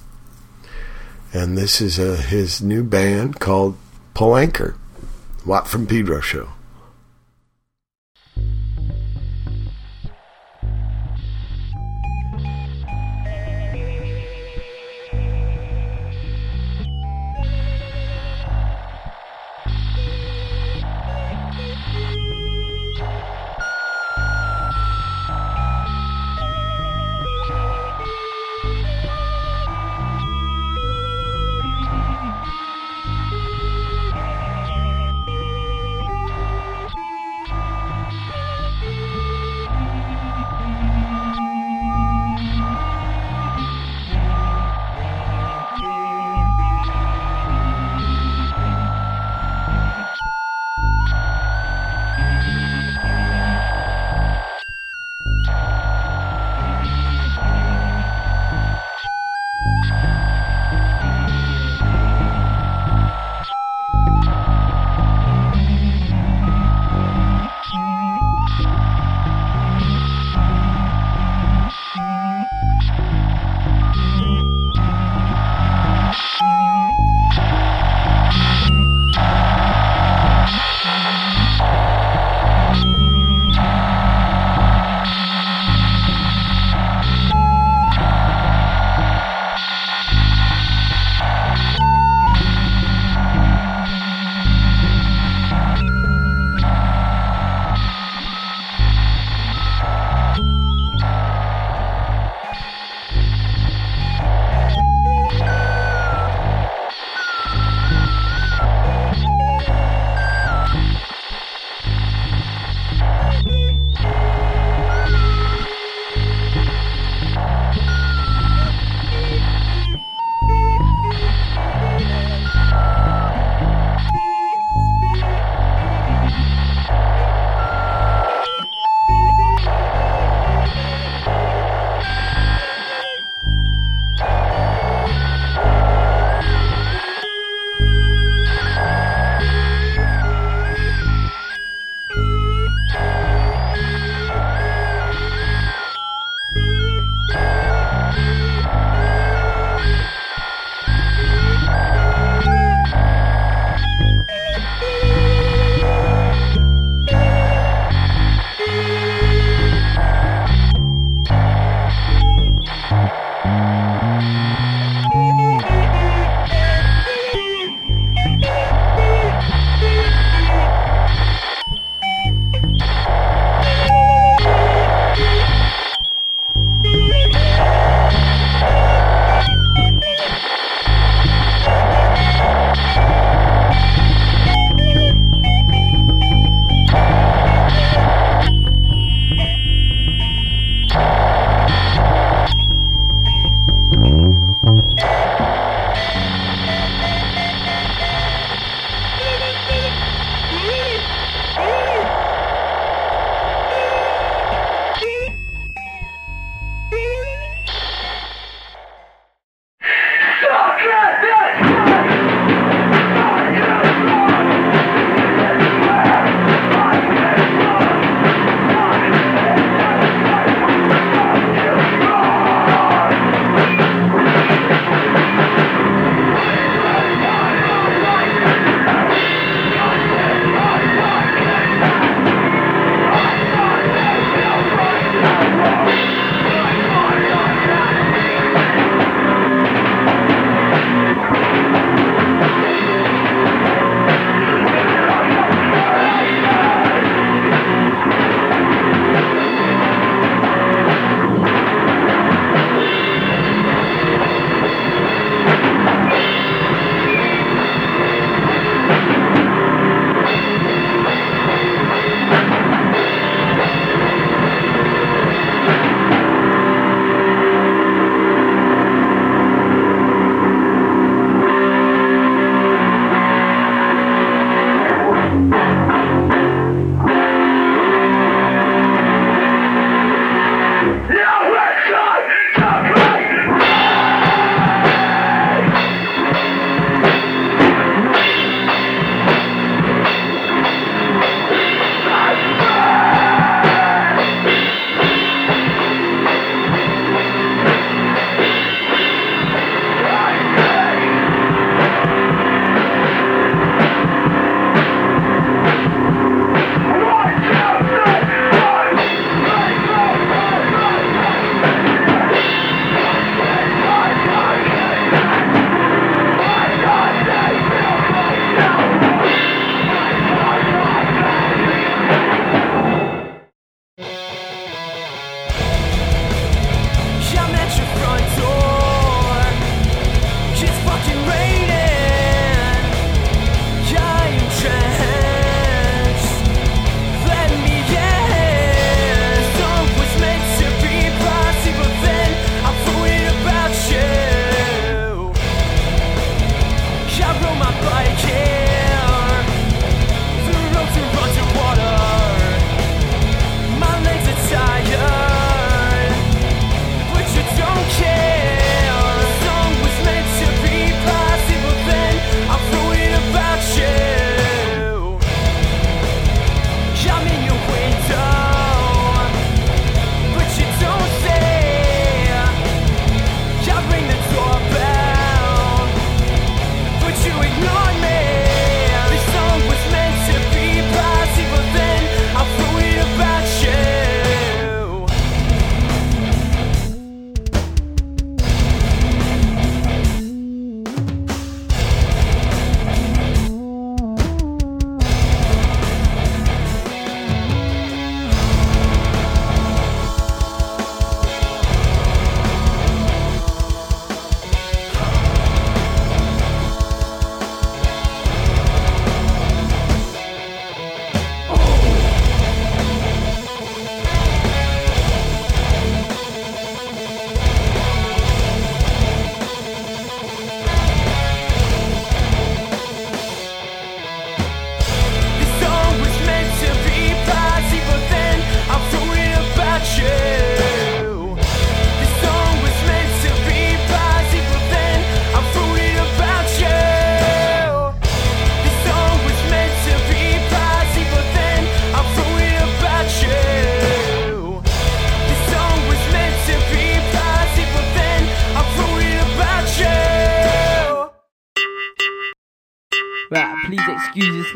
[1.32, 3.76] And this is uh, his new band called
[4.14, 4.76] Pull Anchor.
[5.44, 6.50] Watt from Pedro Show.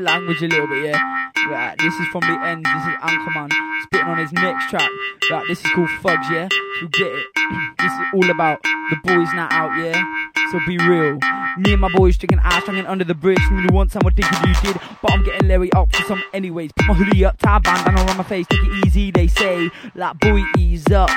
[0.00, 1.00] Language a little bit, yeah?
[1.48, 2.64] Right, this is from the end.
[2.64, 3.50] This is Anchorman
[3.82, 4.88] spitting on his next track.
[5.30, 6.48] Right, this is called Fugs, yeah?
[6.80, 7.26] You get it.
[7.78, 10.02] this is all about the boys not out, yeah?
[10.50, 11.18] So be real.
[11.58, 13.40] Me and my boys drinking ass, hanging under the bridge.
[13.50, 16.72] You want someone thinking you did, but I'm getting Larry up for some anyways.
[16.72, 19.70] Put my hoodie up, tie bandana around my face, take it easy, they say.
[19.94, 21.10] Like, boy, ease up.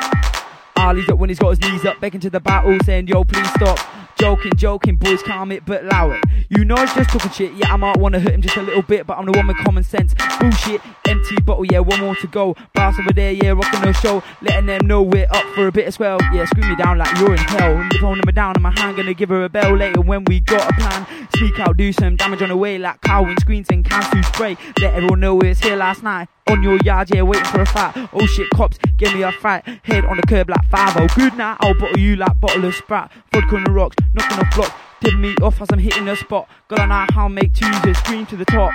[0.75, 3.49] Ali's up when he's got his knees up, begging to the battle, saying, Yo, please
[3.53, 3.79] stop.
[4.19, 6.23] Joking, joking, boys, calm it, but allow it.
[6.55, 8.83] You know it's just talking shit, yeah, I might wanna hurt him just a little
[8.83, 10.13] bit, but I'm the one with common sense.
[10.39, 12.55] Bullshit, empty bottle, yeah, one more to go.
[12.73, 15.87] Brass over there, yeah, rocking no show, letting them know we're up for a bit
[15.87, 16.19] as well.
[16.31, 17.77] Yeah, scream me down like you're in hell.
[17.89, 20.41] The phone number down in my hand, gonna give her a bell later when we
[20.41, 21.07] got a plan.
[21.35, 24.55] Sneak out, do some damage on the way, like cow screens and cans to spray.
[24.79, 26.27] Let everyone know it's here last night.
[26.49, 28.09] On your yard, yeah, waiting for a fight.
[28.13, 29.65] Oh shit, cops, give me a fight.
[29.83, 33.11] Head on the curb like 5 Good night, I'll bottle you like bottle of Sprat.
[33.31, 34.82] Vodka on the rocks, knocking off blocks.
[35.03, 36.47] Tip me off as I'm hitting the spot.
[36.69, 38.71] Gotta know how make twos, scream to the top.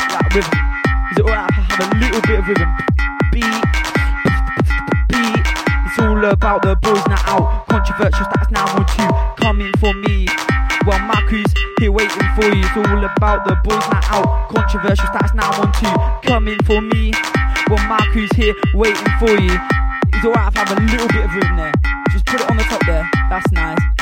[0.00, 0.56] Like rhythm.
[1.12, 2.72] Is it alright if I have a little bit of rhythm?
[3.28, 3.44] Beat,
[5.12, 5.44] beat.
[5.84, 7.68] It's all about the boys now out.
[7.68, 9.44] Controversial stats now on two.
[9.44, 10.26] Coming for me.
[10.86, 12.64] Well, my crew's here waiting for you.
[12.64, 14.48] It's all about the boys now out.
[14.48, 15.92] Controversial stats now on two.
[16.26, 17.12] Coming for me.
[17.68, 19.52] Well, my crew's here waiting for you.
[20.16, 21.74] It's alright if I have a little bit of rhythm there.
[22.10, 23.06] Just put it on the top there.
[23.28, 23.97] That's nice.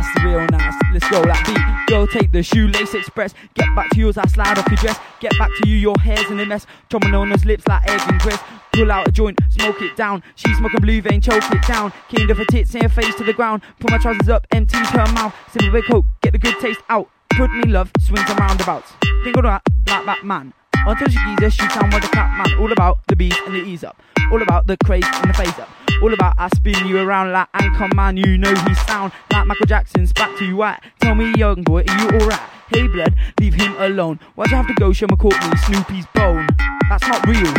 [0.00, 0.74] That's real nice.
[0.92, 1.94] Let's go, that beat.
[1.94, 3.34] Go take the shoelace express.
[3.54, 4.98] Get back to yours, I slide off your dress.
[5.20, 6.66] Get back to you, your hair's in a mess.
[6.88, 8.42] Trombone on those lips like egg and crest.
[8.72, 10.22] Pull out a joint, smoke it down.
[10.36, 11.92] She smoking blue vein, choke it down.
[12.08, 13.62] King of her tits and her face to the ground.
[13.78, 15.34] Pull my trousers up, empty her mouth.
[15.52, 17.10] Sip a big coke, get the good taste out.
[17.36, 18.92] Put me love, swings and roundabouts.
[19.22, 20.54] Think of that like that man.
[20.86, 22.58] Until she geezer, shoot down with the clap man.
[22.58, 24.00] All about the beat and the ease up.
[24.32, 25.68] All about the craze and the face up.
[26.02, 28.16] All about I spin you around like anchor man.
[28.16, 30.80] You know he sound like Michael Jackson's back to you white.
[31.00, 32.40] Tell me, young boy, are you alright?
[32.72, 34.20] Hey, blood, leave him alone.
[34.36, 36.46] Why'd you have to go show McCourtney Snoopy's bone?
[36.88, 37.52] That's not real.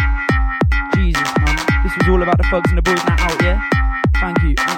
[0.96, 1.58] Jesus, man.
[1.84, 3.70] This was all about the thugs and the boys now out, yeah?
[4.20, 4.71] Thank you.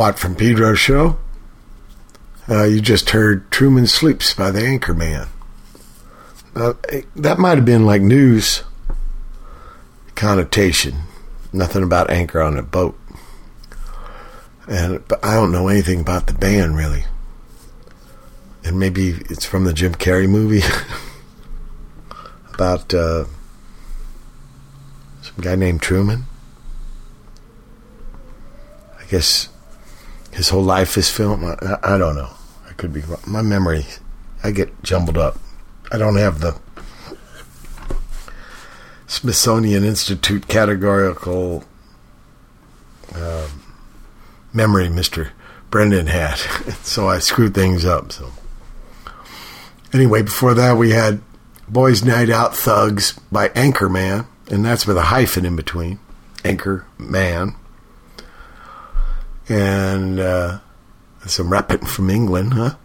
[0.00, 1.18] Watt from Pedro's show?
[2.48, 5.28] Uh, you just heard Truman Sleeps by the Anchorman.
[6.56, 6.72] Uh,
[7.16, 8.62] that might have been like news
[10.14, 11.02] connotation.
[11.52, 12.98] Nothing about anchor on a boat.
[14.66, 17.04] And but I don't know anything about the band really.
[18.64, 20.66] And maybe it's from the Jim Carrey movie
[22.54, 23.26] about uh,
[25.20, 26.24] some guy named Truman.
[28.98, 29.50] I guess
[30.32, 31.44] his whole life is film.
[31.44, 32.30] I, I don't know.
[32.68, 33.20] I could be wrong.
[33.26, 33.86] My memory,
[34.42, 35.38] I get jumbled up.
[35.92, 36.58] I don't have the
[39.06, 41.64] Smithsonian Institute categorical
[43.14, 43.74] um,
[44.52, 45.30] memory Mr.
[45.68, 46.36] Brendan had.
[46.82, 48.12] so I screwed things up.
[48.12, 48.30] So
[49.92, 51.20] anyway, before that we had
[51.68, 55.98] Boys Night Out Thugz by Anchorman, and that's with a hyphen in between.
[56.44, 57.54] Anchor Man.
[59.50, 60.60] And uh,
[61.26, 62.76] some rapping from England, huh?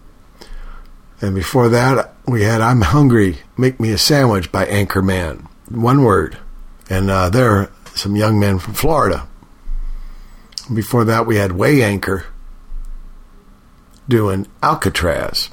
[1.22, 5.48] And before that, we had I'm Hungry, Make Me a Sandwich by Anchorman.
[5.70, 6.38] One word.
[6.90, 9.28] And uh, they're some young men from Florida.
[10.74, 12.26] Before that, we had Weigh Anchor
[14.10, 15.50] doing Alkatraz.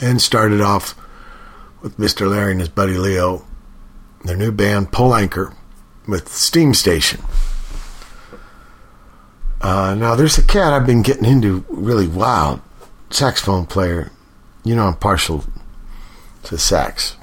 [0.00, 0.94] And started off
[1.82, 2.30] with Mr.
[2.30, 3.44] Larry and his buddy Leo,
[4.24, 5.52] their new band Pull Anchor
[6.06, 7.20] with Steam Station.
[9.62, 12.60] Uh, now, there's a cat I've been getting into really wild
[13.10, 14.10] saxophone player.
[14.64, 15.44] You know, I'm partial
[16.44, 17.16] to sax,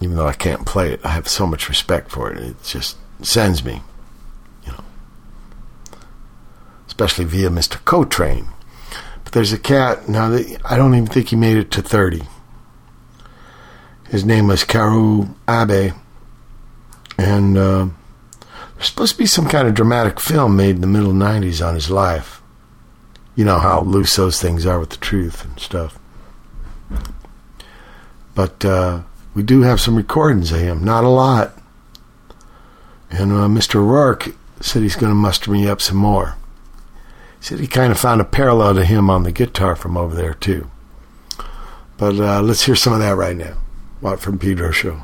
[0.00, 1.00] even though I can't play it.
[1.04, 2.38] I have so much respect for it.
[2.38, 3.80] It just sends me,
[4.64, 4.84] you know,
[6.88, 7.84] especially via Mr.
[7.84, 8.48] Coltrane.
[9.22, 12.22] But there's a cat now that I don't even think he made it to 30.
[14.08, 15.94] His name was Kaoru Abe,
[17.18, 17.88] and uh,
[18.86, 21.90] supposed to be some kind of dramatic film made in the middle 90s on his
[21.90, 22.40] life.
[23.34, 25.98] You know how loose those things are with the truth and stuff.
[28.34, 29.02] But uh,
[29.34, 31.56] we do have some recordings of him, not a lot.
[33.10, 33.76] And uh, Mr.
[33.76, 36.36] Rourke said he's going to muster me up some more.
[37.38, 40.14] He said he kind of found a parallel to him on the guitar from over
[40.14, 40.70] there, too.
[41.96, 43.56] But uh, let's hear some of that right now.
[44.00, 45.00] Watt from Pedro Show.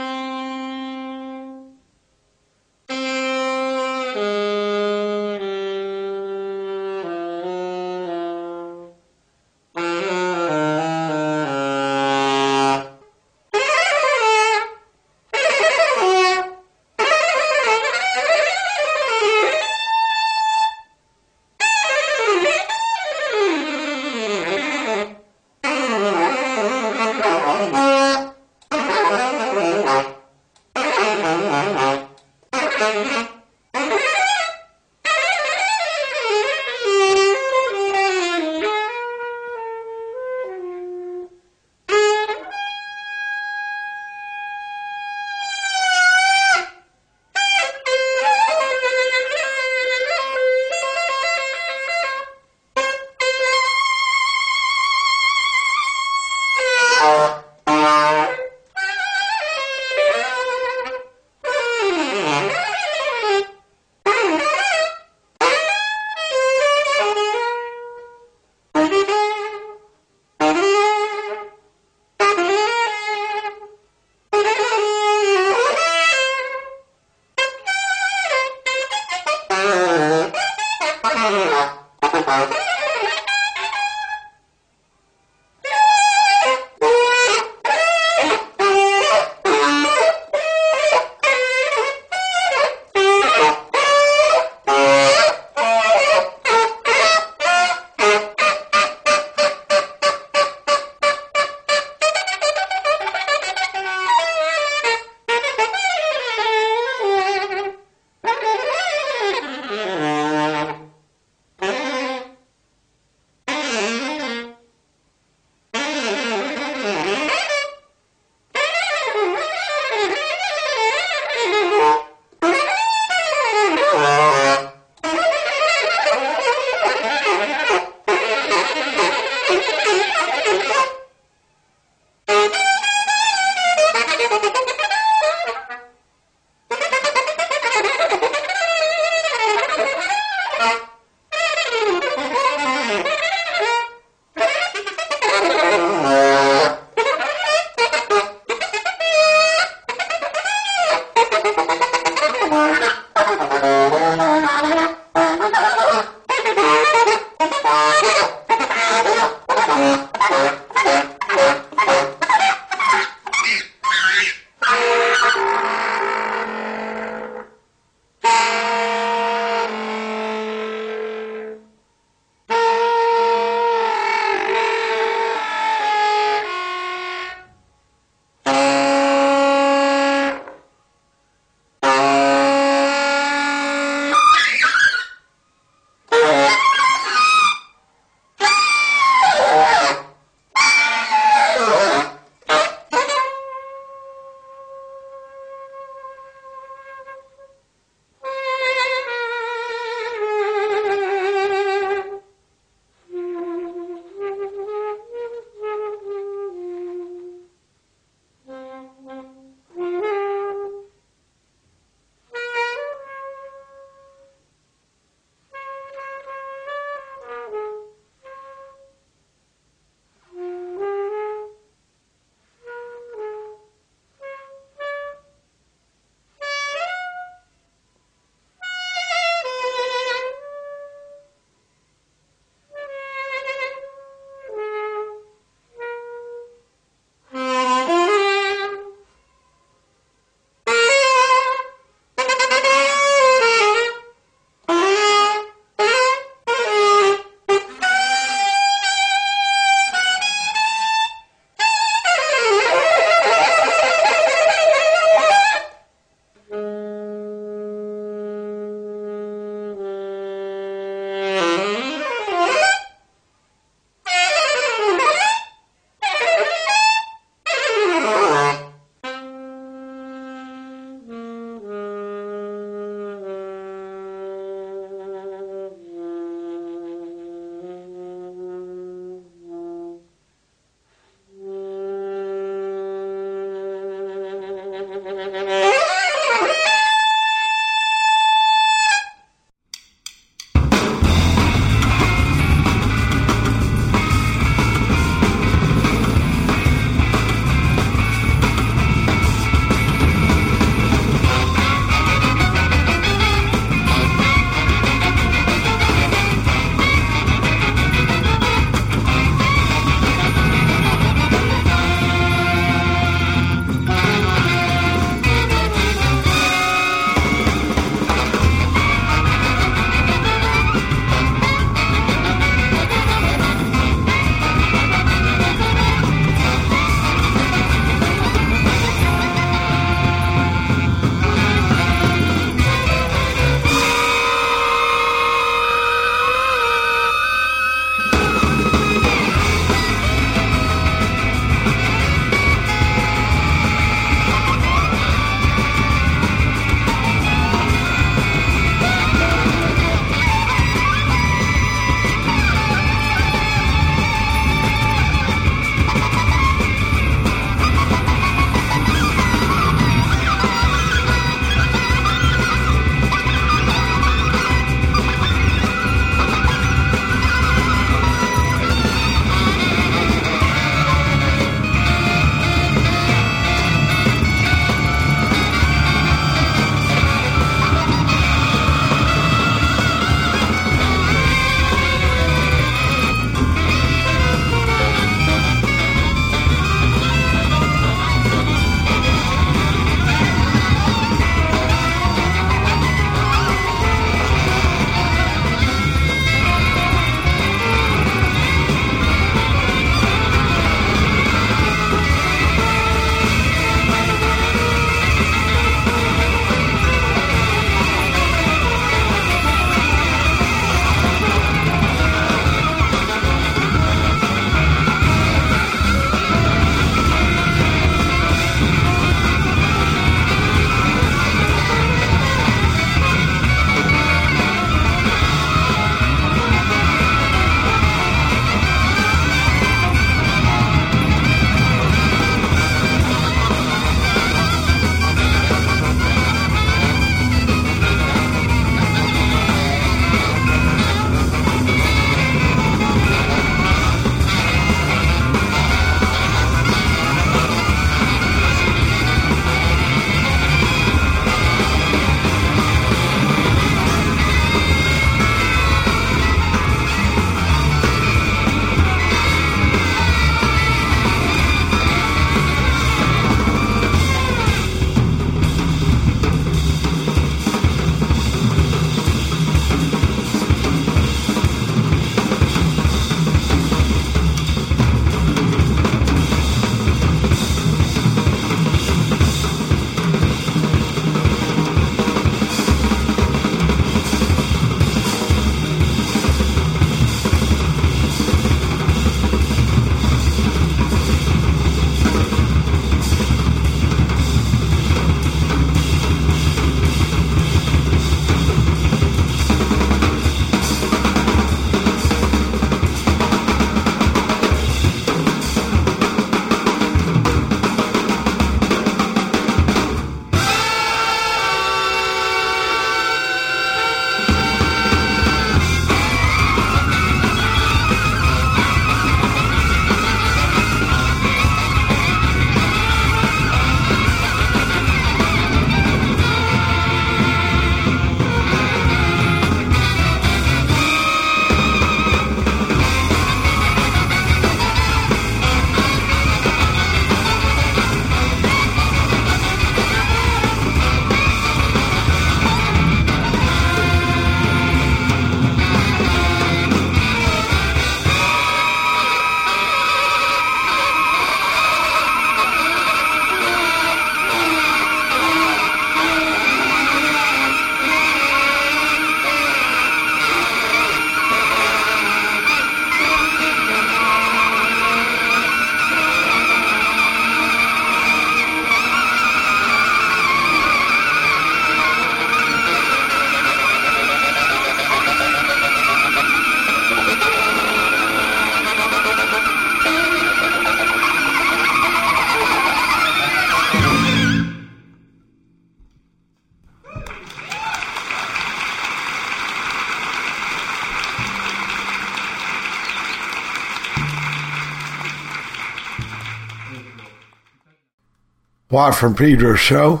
[598.74, 600.00] Watt from Pedro's show.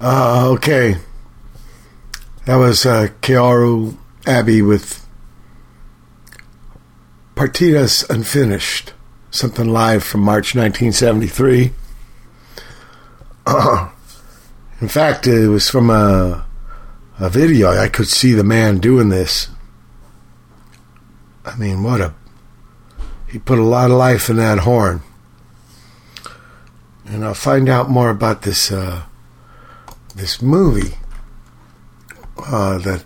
[0.00, 0.96] Uh, okay.
[2.46, 3.96] That was uh, Kaoru
[4.26, 5.06] Abe with
[7.36, 8.92] Partitas Unfinished.
[9.30, 11.70] Something live from March 1973.
[14.80, 16.44] In fact, it was from a,
[17.20, 17.68] a video.
[17.68, 19.48] I could see the man doing this.
[21.44, 22.14] I mean, what a.
[23.28, 25.02] He put a lot of life in that horn.
[27.06, 29.02] And I'll find out more about this uh,
[30.14, 30.96] this movie
[32.38, 33.04] uh, that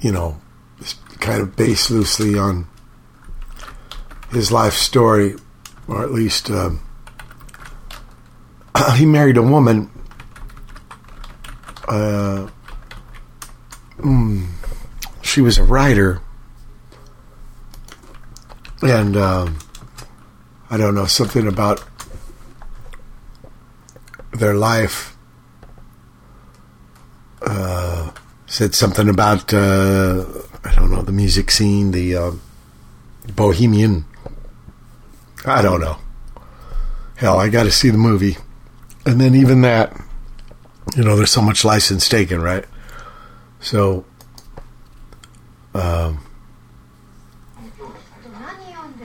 [0.00, 0.40] you know
[0.80, 2.66] is kind of based loosely on
[4.32, 5.36] his life story,
[5.88, 6.80] or at least um,
[8.96, 9.90] he married a woman.
[11.88, 12.48] Uh,
[13.98, 14.46] mm,
[15.22, 16.20] she was a writer,
[18.82, 19.58] and um,
[20.70, 21.82] I don't know something about
[24.32, 25.16] their life.
[27.42, 28.10] Uh,
[28.46, 30.24] said something about uh,
[30.64, 32.32] I don't know the music scene, the uh,
[33.34, 34.04] bohemian.
[35.46, 35.96] I don't know.
[37.16, 38.36] Hell, I got to see the movie,
[39.06, 39.98] and then even that,
[40.96, 42.64] you know, there's so much license taken, right?
[43.60, 44.04] So,
[45.74, 46.24] um,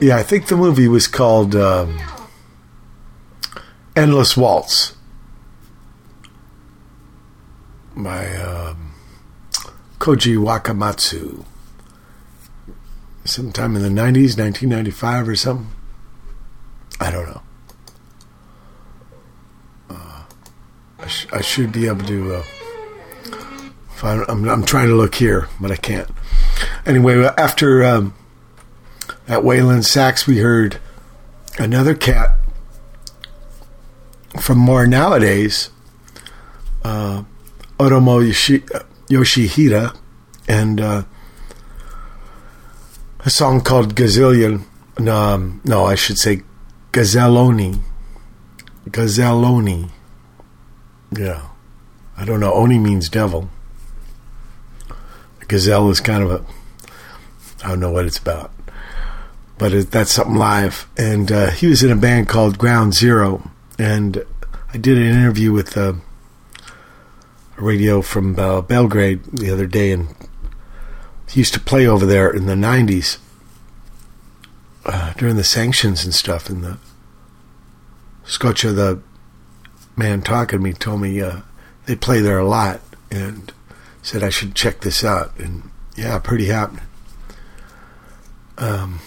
[0.00, 1.98] yeah, I think the movie was called um,
[3.94, 4.95] "Endless Waltz."
[7.96, 8.92] By um,
[9.98, 11.44] Koji Wakamatsu.
[13.24, 15.70] Sometime in the 90s, 1995 or something.
[17.00, 17.42] I don't know.
[19.90, 20.22] Uh,
[21.00, 22.36] I, sh- I should be able to.
[22.36, 22.42] Uh,
[23.96, 26.08] find, I'm, I'm trying to look here, but I can't.
[26.84, 28.14] Anyway, after um,
[29.26, 30.78] at Wayland Sax, we heard
[31.58, 32.38] another cat
[34.40, 35.70] from more nowadays.
[36.84, 37.24] Uh,
[37.78, 38.22] Otomo
[39.08, 39.96] Yoshihide
[40.48, 41.02] and uh,
[43.20, 44.64] a song called Gazillion.
[45.06, 46.42] Um, no, I should say
[46.92, 47.80] Gazzelloni.
[48.88, 49.90] Gazzelloni.
[51.10, 51.48] Yeah.
[52.16, 52.54] I don't know.
[52.54, 53.50] Oni means devil.
[55.48, 56.44] Gazelle is kind of a.
[57.62, 58.52] I don't know what it's about.
[59.58, 60.88] But it, that's something live.
[60.96, 63.50] And uh, he was in a band called Ground Zero.
[63.78, 64.24] And
[64.72, 65.76] I did an interview with.
[65.76, 65.94] Uh,
[67.56, 70.14] radio from uh, Belgrade the other day, and
[71.28, 73.18] he used to play over there in the '90s
[74.84, 76.48] uh, during the sanctions and stuff.
[76.48, 76.78] And the
[78.24, 79.00] Scotia, the
[79.96, 81.40] man talking to me, told me uh,
[81.86, 82.80] they play there a lot,
[83.10, 83.52] and
[84.02, 85.36] said I should check this out.
[85.38, 86.84] And yeah, pretty happening.
[88.58, 89.00] Um,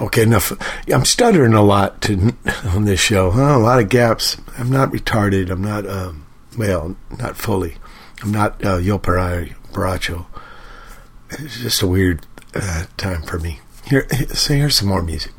[0.00, 0.52] okay, enough.
[0.92, 2.34] I'm stuttering a lot to,
[2.64, 3.30] on this show.
[3.30, 3.56] Huh?
[3.56, 4.36] A lot of gaps.
[4.58, 5.50] I'm not retarded.
[5.50, 5.88] I'm not.
[5.88, 6.23] Um,
[6.56, 7.76] well, not fully.
[8.22, 10.26] I'm not uh, Yo Parai Baracho.
[11.30, 13.60] It's just a weird uh, time for me.
[13.86, 15.32] Here, so here's some more music.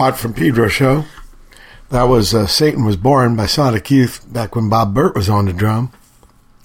[0.00, 1.04] Watt from Pedro show.
[1.90, 5.44] That was uh, Satan Was Born by Sonic Youth back when Bob Bert was on
[5.44, 5.92] the drum.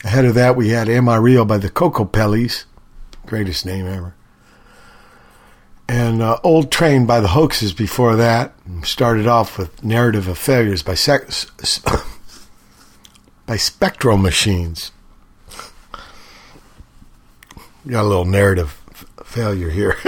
[0.06, 2.64] Ahead of that, we had Am I Real by the Kokopellies.
[3.26, 4.16] Greatest name ever.
[5.90, 8.53] And uh, Old Train by the Hoaxes before that.
[8.84, 11.28] Started off with Narrative of Failures by, Sec-
[13.45, 14.94] by Spectral Machines.
[17.86, 19.98] Got a little narrative f- failure here.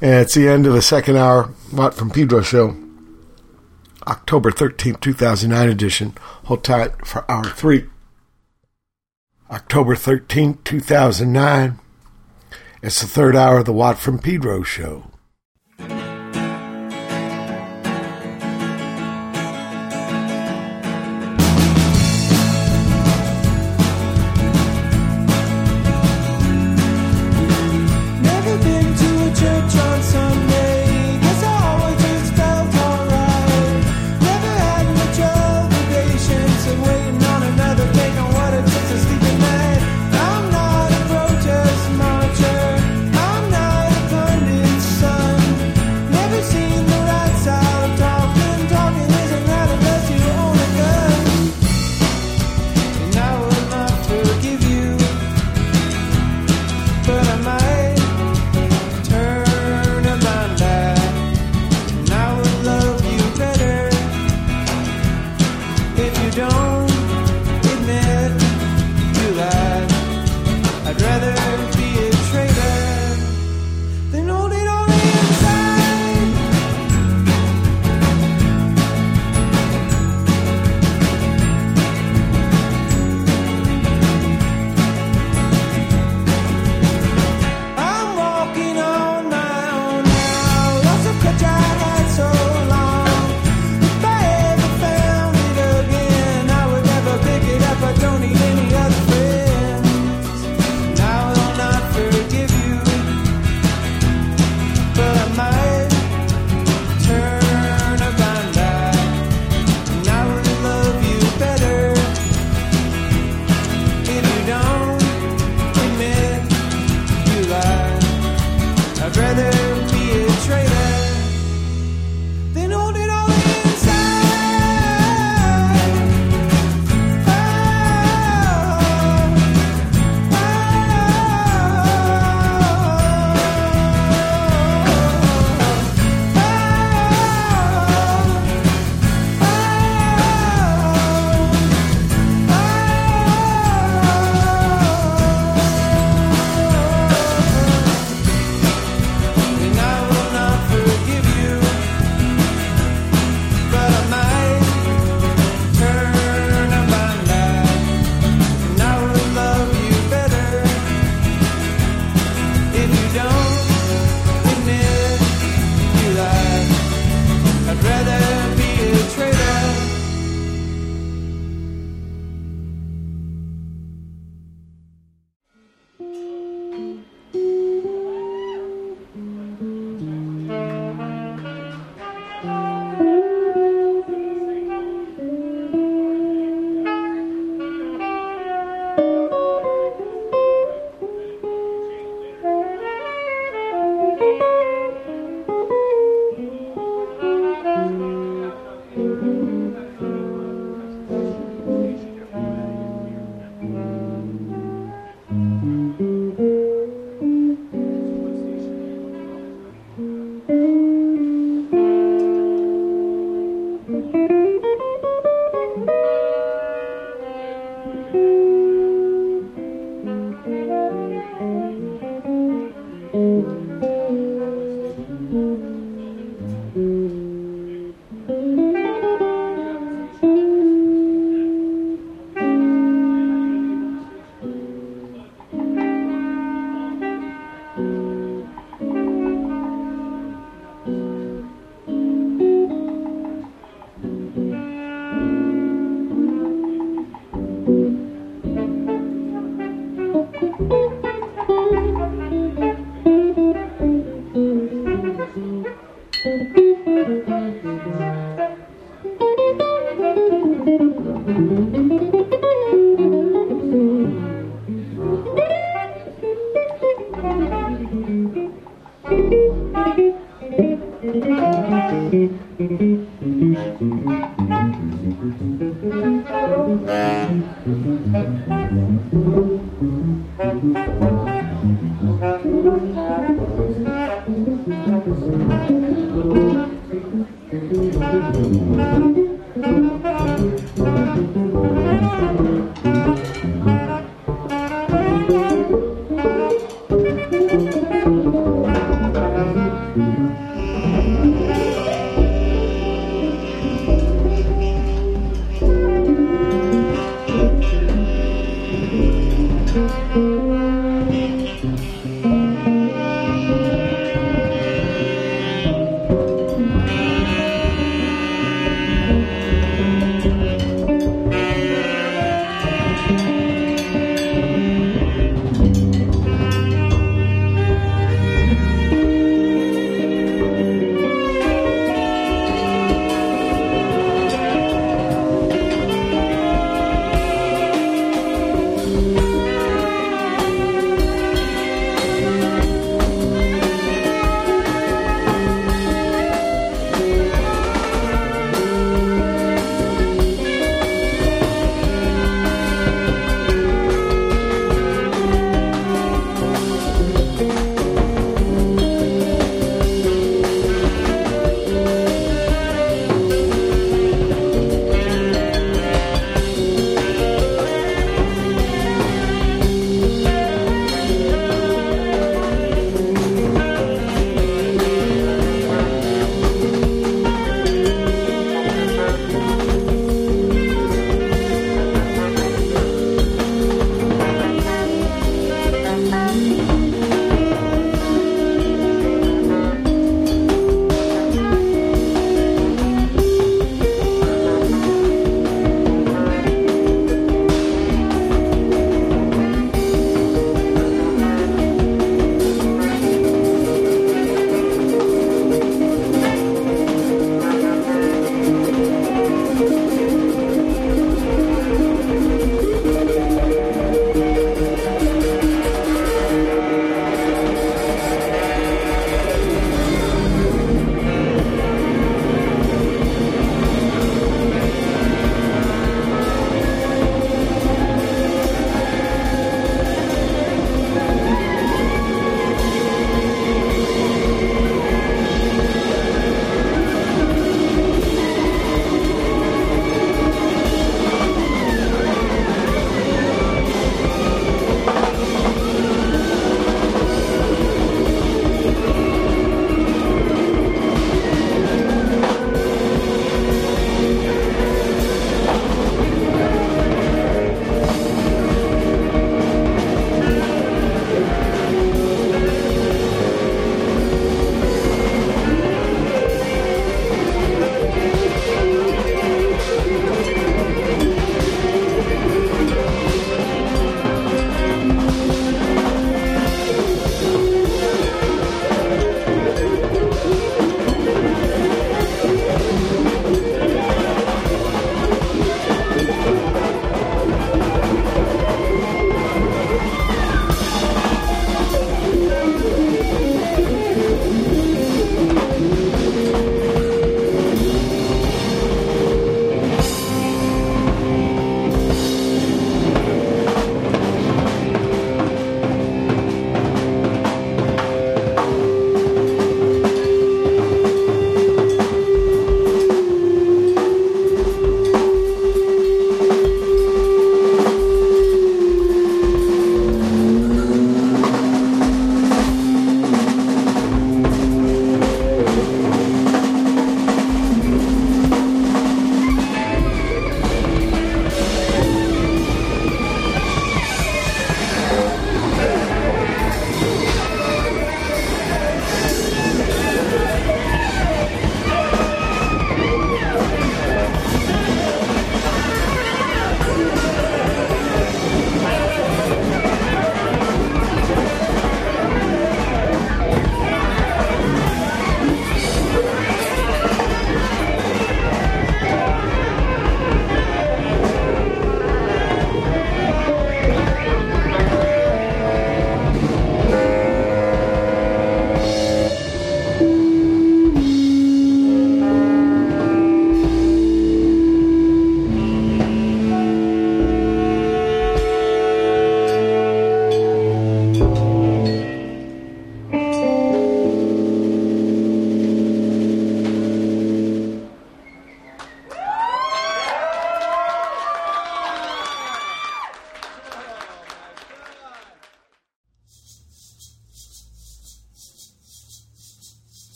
[0.00, 2.76] and it's the end of the second hour Watt from Pedro show.
[4.06, 6.14] October 13th, 2009 edition.
[6.44, 7.86] Hold tight for hour three.
[9.50, 11.80] October 13th, 2009.
[12.82, 15.10] It's the third hour of the Watt from Pedro show.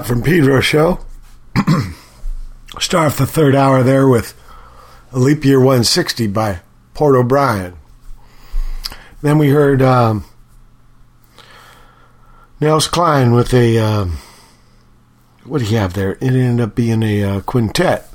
[0.00, 1.00] From Pedro show.
[2.80, 4.32] Start off the third hour there with
[5.12, 6.60] a leap year 160 by
[6.94, 7.74] Port O'Brien.
[9.20, 10.24] Then we heard um,
[12.58, 14.16] Nels Cline with a um,
[15.44, 16.12] what do you have there?
[16.12, 18.08] It ended up being a uh, quintet.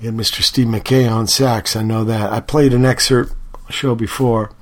[0.00, 0.42] You had Mr.
[0.42, 1.74] Steve Mackay on sax.
[1.74, 2.32] I know that.
[2.32, 3.34] I played an excerpt
[3.68, 4.52] show before.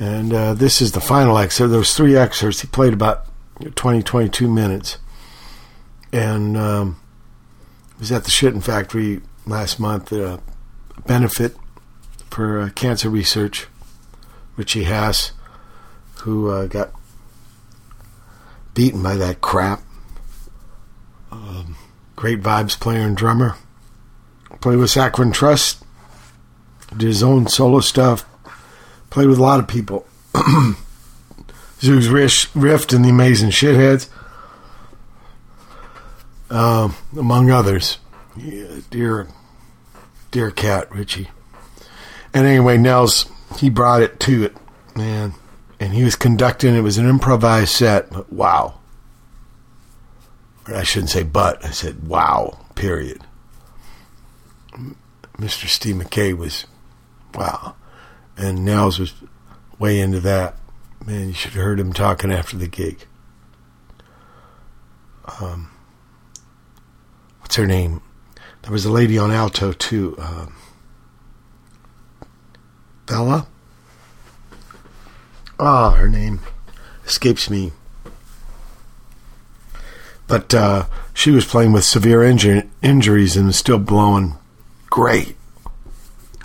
[0.00, 1.70] And uh, this is the final excerpt.
[1.70, 2.62] There was three excerpts.
[2.62, 3.27] He played about
[3.74, 4.98] 20, 22 minutes.
[6.12, 7.00] And um,
[7.98, 10.38] was at the Shitting Factory last month, uh,
[11.06, 11.56] benefit
[12.30, 13.66] for uh, cancer research.
[14.56, 15.32] Richie Haas,
[16.22, 16.90] who uh, got
[18.74, 19.82] beaten by that crap.
[21.30, 21.76] Um,
[22.16, 23.56] great vibes player and drummer.
[24.60, 25.84] Played with Saccharine Trust.
[26.90, 28.24] Did his own solo stuff.
[29.10, 30.06] Played with a lot of people.
[31.80, 32.10] Zoogz
[32.54, 34.08] Rift and the Amazing Shitheads,
[36.50, 37.98] um, among others.
[38.36, 39.28] Yeah, dear,
[40.30, 41.28] dear cat, Richie.
[42.34, 43.26] And anyway, Nels,
[43.58, 44.56] he brought it to it,
[44.96, 45.34] man.
[45.80, 48.74] And he was conducting, it was an improvised set, but wow.
[50.66, 53.22] Or I shouldn't say but, I said wow, period.
[55.38, 55.68] Mr.
[55.68, 56.66] Steve Mackay was,
[57.34, 57.76] wow.
[58.36, 59.14] And Nels was
[59.78, 60.56] way into that.
[61.08, 63.06] Man, you should have heard him talking after the gig.
[65.40, 65.70] Um,
[67.40, 68.02] what's her name?
[68.60, 70.14] There was a lady on alto too.
[70.18, 70.54] Um,
[73.06, 73.46] Bella.
[75.58, 76.40] Ah, her name
[77.06, 77.72] escapes me.
[80.26, 84.36] But uh, she was playing with severe inju- injuries and was still blowing
[84.90, 85.36] great.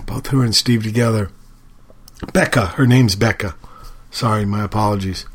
[0.05, 1.31] Both her and Steve together.
[2.31, 3.55] Becca, her name's Becca.
[4.13, 5.25] Sorry, my apologies.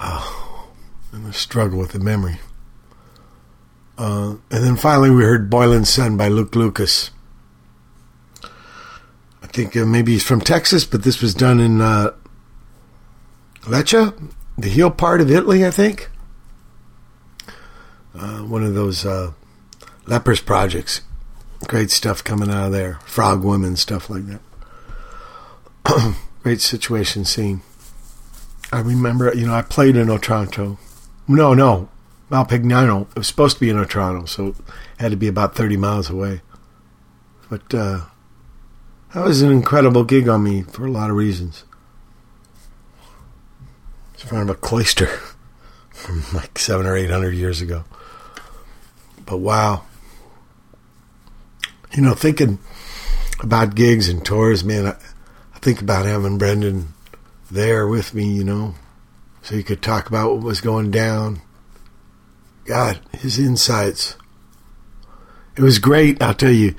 [0.00, 0.70] Oh,
[1.12, 2.40] I'm a struggle with the memory.
[3.96, 7.12] Uh, and then finally, we heard Boiling Sun by Luke Lukas.
[8.42, 12.10] I think uh, maybe he's from Texas, but this was done in uh,
[13.62, 16.10] Lecce, the heel part of Italy, I think.
[18.18, 19.30] Uh, one of those uh,
[20.08, 21.02] lepers projects.
[21.68, 22.94] Great stuff coming out of there.
[23.04, 24.40] Frog women, stuff like that.
[26.48, 27.60] Great situation scene.
[28.72, 30.78] I remember, you know, I played in Otranto.
[31.28, 31.90] No, no,
[32.30, 33.02] Malpignano.
[33.10, 34.56] It was supposed to be in Otranto, so it
[34.96, 36.40] had to be about 30 miles away.
[37.50, 38.00] But uh,
[39.12, 41.64] that was an incredible gig on me for a lot of reasons.
[44.14, 45.06] It's in front of a cloister
[45.90, 47.84] from like seven or eight hundred years ago.
[49.26, 49.82] But wow.
[51.94, 52.58] You know, thinking
[53.38, 54.96] about gigs and tours, man, I,
[55.60, 56.94] think about having Brendan
[57.50, 58.74] there with me, you know,
[59.42, 61.40] so you could talk about what was going down.
[62.64, 64.16] God, his insights.
[65.56, 66.22] It was great.
[66.22, 66.74] I'll tell you,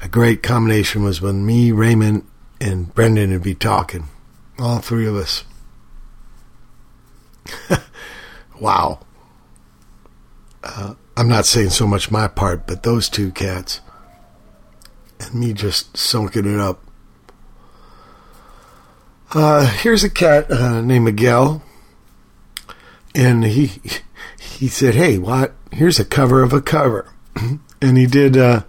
[0.00, 2.26] a great combination was when me, Raymond,
[2.60, 4.08] and Brendan would be talking.
[4.58, 5.44] All three of us.
[8.60, 9.00] wow.
[10.62, 13.80] Uh, I'm not saying so much my part, but those two cats.
[15.18, 16.82] And me just soaking it up.
[19.34, 21.62] Uh, here's a cat uh, named Miguel.
[23.14, 23.72] And he
[24.38, 25.54] he said, "Hey, what?
[25.70, 27.10] Here's a cover of a cover."
[27.82, 28.66] and he did a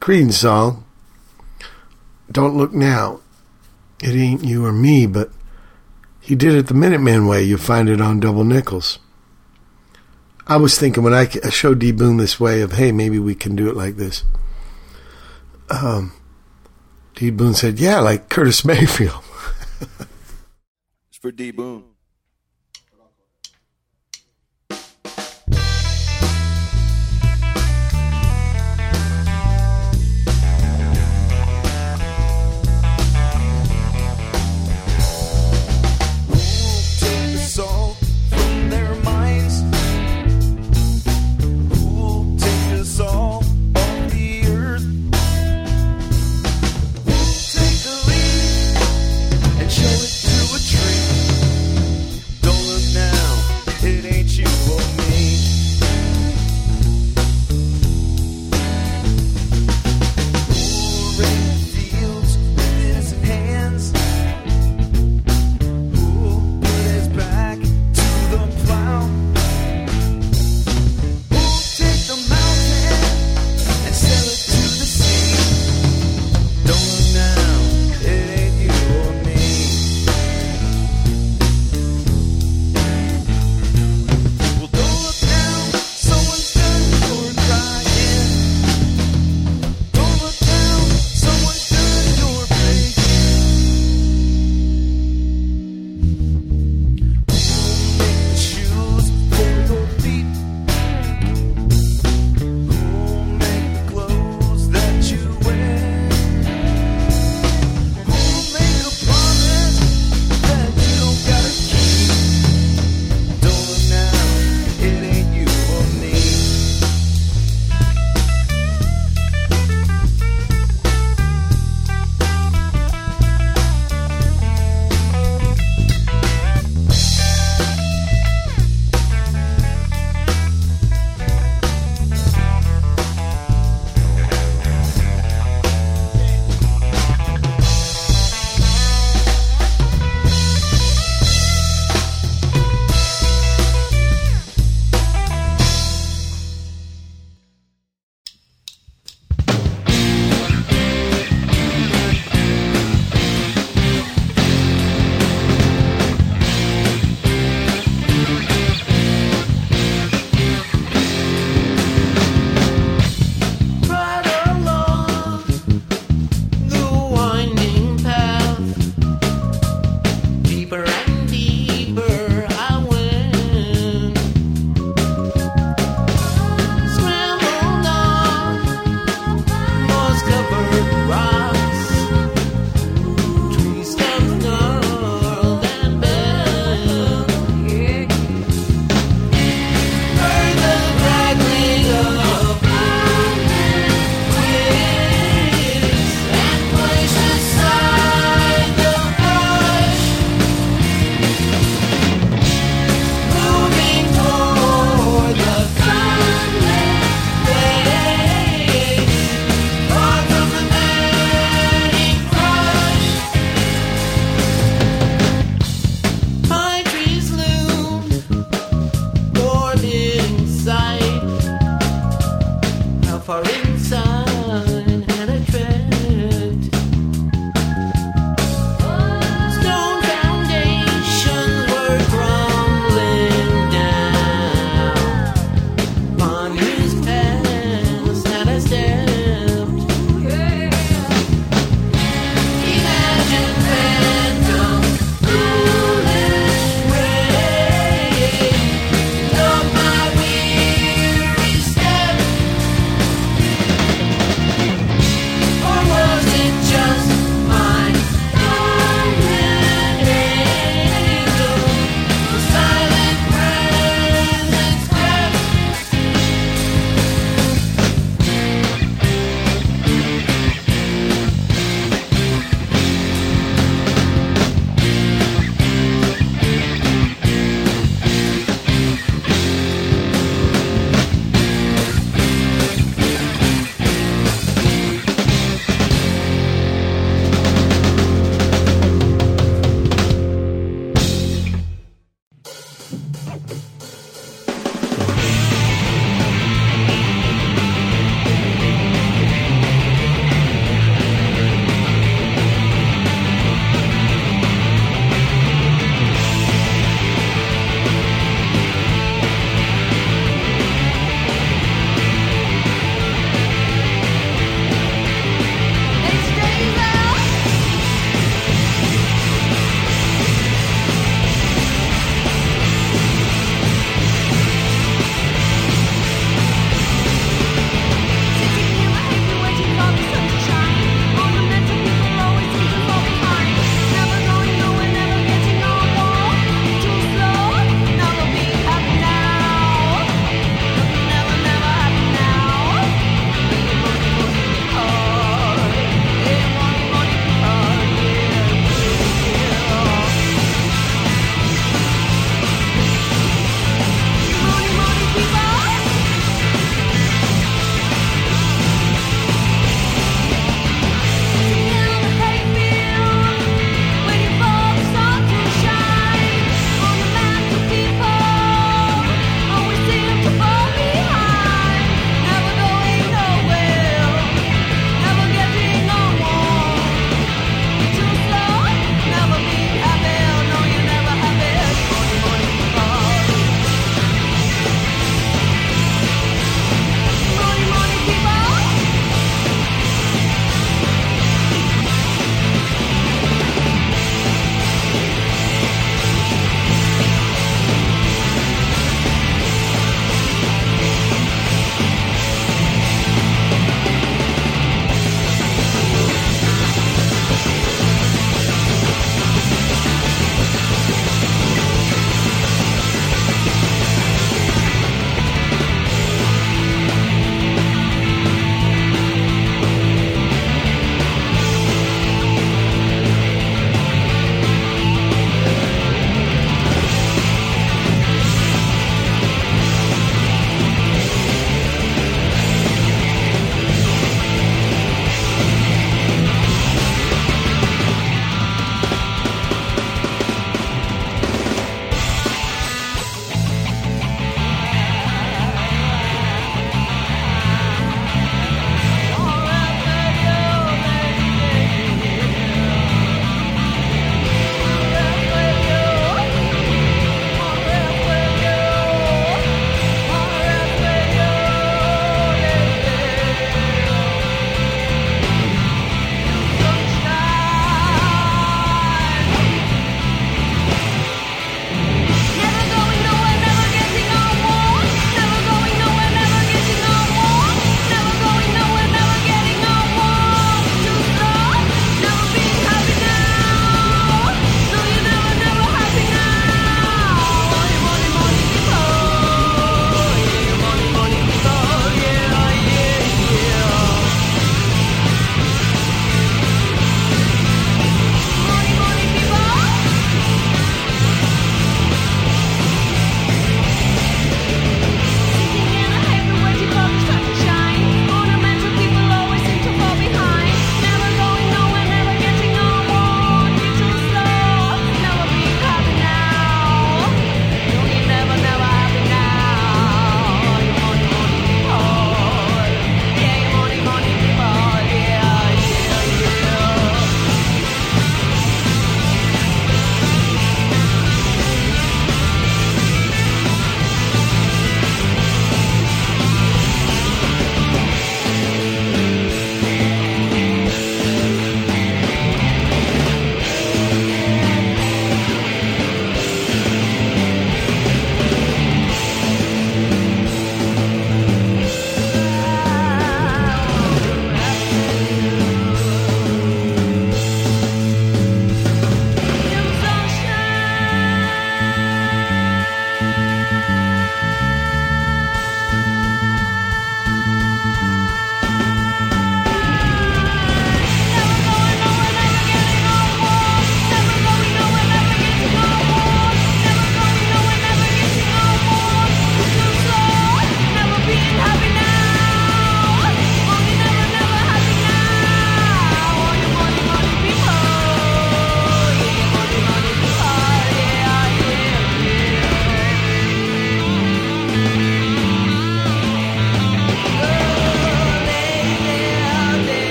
[0.00, 0.84] Creedence song,
[2.30, 3.20] "Don't Look Now."
[4.02, 5.30] It ain't you or me, but
[6.20, 7.42] he did it the Minutemen way.
[7.42, 8.98] You find it on Double Nickels.
[10.46, 13.34] I was thinking when I I showed D Boon this way of, hey, maybe we
[13.34, 14.24] can do it like this.
[15.68, 16.12] Um,
[17.14, 19.22] D Boon said, yeah, like Curtis Mayfield.
[19.80, 21.89] It's for D Boon.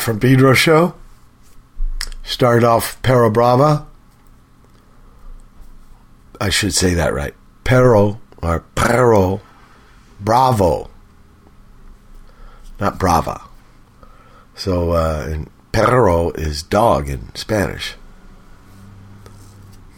[0.00, 0.94] From Pedro show.
[2.22, 3.86] Started off Pero Brava.
[6.40, 7.34] I should say that right.
[7.64, 9.40] Pero or Pero
[10.20, 10.90] Bravo.
[12.80, 13.42] Not Brava.
[14.54, 17.94] So uh, and Perro is dog in Spanish.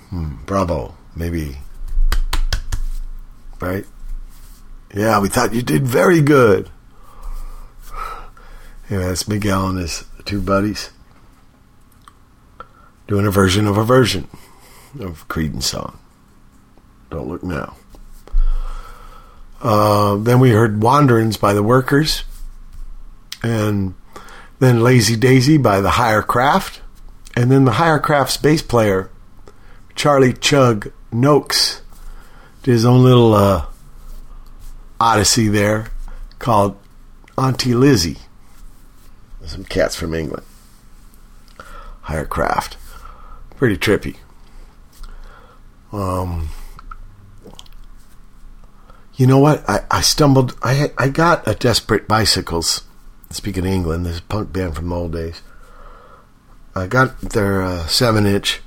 [0.09, 0.95] Hmm, bravo.
[1.15, 1.59] Maybe.
[3.61, 3.85] Right?
[4.95, 6.71] Yeah, we thought you did very good.
[9.17, 10.91] That's Miguel and his two buddies
[13.09, 14.29] doing a version of a version
[15.01, 15.99] of Creedence song.
[17.09, 17.79] Don't look now.
[19.63, 22.25] Uh, then we heard Wanderings by the Workers,
[23.43, 23.95] and
[24.59, 26.83] then Lazy Daisy by the Higher Craft,
[27.35, 29.09] and then the Higher Craft's bass player,
[29.95, 31.81] Charlie Chug Noakes,
[32.65, 33.65] did his own little uh,
[35.01, 35.87] odyssey there
[36.39, 36.77] called
[37.39, 38.19] Aunty Lizzie
[39.49, 40.45] some cats from England.
[42.03, 42.77] Higher craft.
[43.57, 44.17] Pretty trippy.
[45.93, 46.51] Um,
[49.15, 49.69] you know what?
[49.69, 50.57] I, I stumbled.
[50.63, 52.83] I I got a Desperate Bicycles.
[53.31, 55.43] Speaking of England, this punk band from the old days.
[56.75, 58.61] I got their uh, seven inch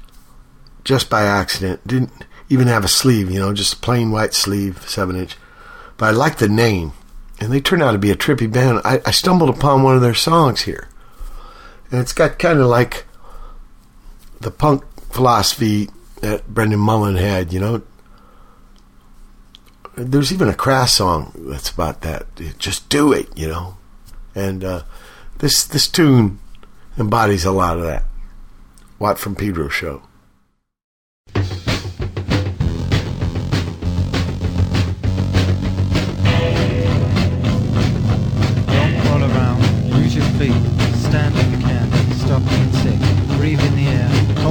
[0.83, 1.85] just by accident.
[1.85, 2.11] Didn't
[2.49, 5.37] even have a sleeve, you know, just a plain white sleeve, seven inch.
[5.97, 6.93] But I liked the name,
[7.39, 8.81] and they turned out to be a trippy band.
[8.83, 10.89] I, I stumbled upon one of their songs here,
[11.91, 13.05] and it's got kind of like
[14.41, 15.89] the punk philosophy
[16.21, 17.81] that Brendan Mullen had, you know.
[19.95, 22.27] There's even a Crass song that's about that.
[22.57, 23.77] Just do it, you know.
[24.33, 24.83] And uh,
[25.39, 26.39] this this tune
[26.97, 28.05] embodies a lot of that.
[28.97, 30.03] Watt from Pedro show.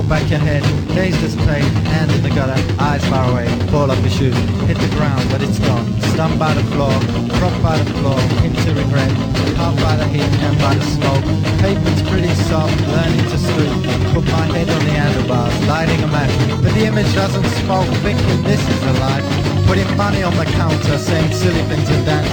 [0.09, 0.65] Back your head,
[0.97, 4.79] dazed as pain, hand in the gutter, eyes far away, fall off your shoes, hit
[4.81, 5.85] the ground but it's gone,
[6.17, 6.97] stunned by the floor,
[7.37, 9.13] dropped by the floor, into regret,
[9.61, 11.21] caught by the heat and by the smoke,
[11.61, 13.69] pavement's pretty soft, learning to stoop,
[14.17, 16.33] put my head on the handlebars, lighting a match,
[16.65, 19.29] but the image doesn't smoke, thinking this is a life,
[19.69, 22.33] putting money on the counter, saying silly things and dance,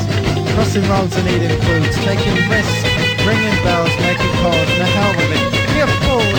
[0.55, 2.79] crossing roads and eating foods, taking risks,
[3.27, 5.43] ringing bells, making calls, the hell with it.
[5.75, 6.34] Be a fool.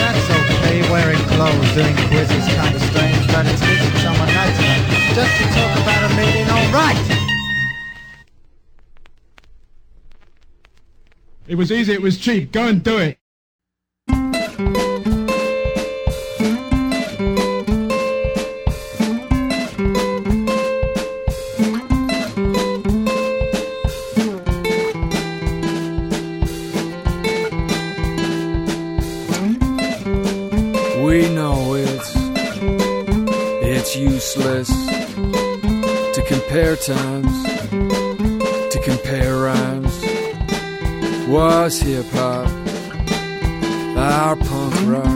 [0.90, 4.56] Wearing clothes, doing quizzes, kinda strange, but it's meeting someone nice
[5.14, 6.96] just to talk about a meeting, alright!
[11.48, 12.52] It was easy, it was cheap.
[12.52, 13.18] Go and do it.
[36.74, 37.44] Times,
[38.72, 39.94] to compare rhymes.
[41.28, 42.48] Was hip hop
[43.96, 45.15] our punk rock?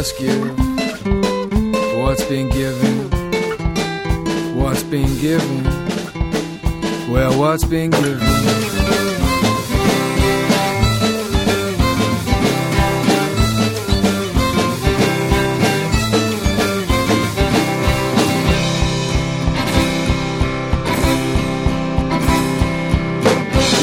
[0.00, 0.18] Just
[1.98, 3.10] what's been given?
[4.56, 5.62] What's been given?
[7.12, 8.18] Well, what's been given?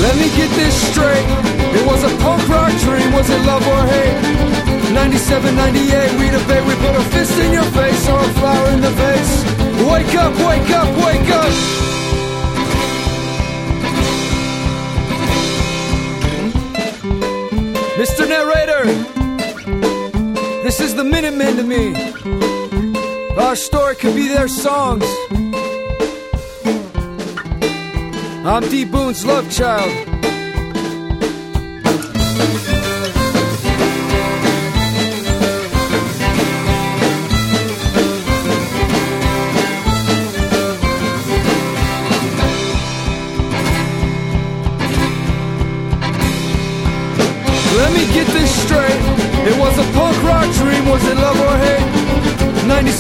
[0.02, 1.28] Let me get this straight.
[1.78, 4.27] It was a punk rock dream, was it love or hate?
[5.30, 8.80] 97, 98, we debate, we put a fist in your face or a flower in
[8.80, 9.44] the vase.
[9.92, 11.52] Wake up, wake up, wake up!
[18.00, 18.26] Mr.
[18.30, 18.86] Narrator,
[20.64, 21.94] this is the Minutemen to me.
[23.36, 25.04] Our story could be their songs.
[28.46, 30.07] I'm D Boon's love child.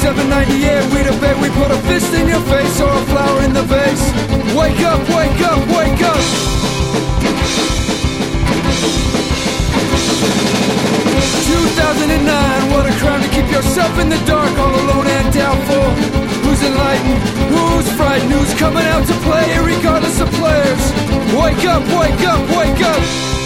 [0.07, 3.63] 798, we debate, we put a fist in your face or a flower in the
[3.63, 4.07] vase.
[4.55, 6.23] Wake up, wake up, wake up!
[11.43, 15.07] Two thousand and nine, what a crime to keep yourself in the dark, all alone
[15.07, 15.91] and doubtful.
[16.47, 17.19] Who's enlightened?
[17.51, 18.31] Who's frightened?
[18.31, 20.83] Who's coming out to play, regardless of players?
[21.35, 23.36] Wake up, wake up, wake up!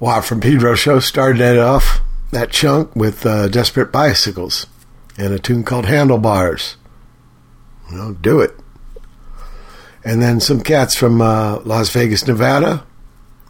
[0.00, 4.66] Watt, from Pedro Show started that off, that chunk with uh, Desperate Bicycles
[5.18, 6.76] and a tune called Handlebars.
[7.90, 8.58] You know, do it.
[10.02, 12.86] And then some cats from uh, Las Vegas, Nevada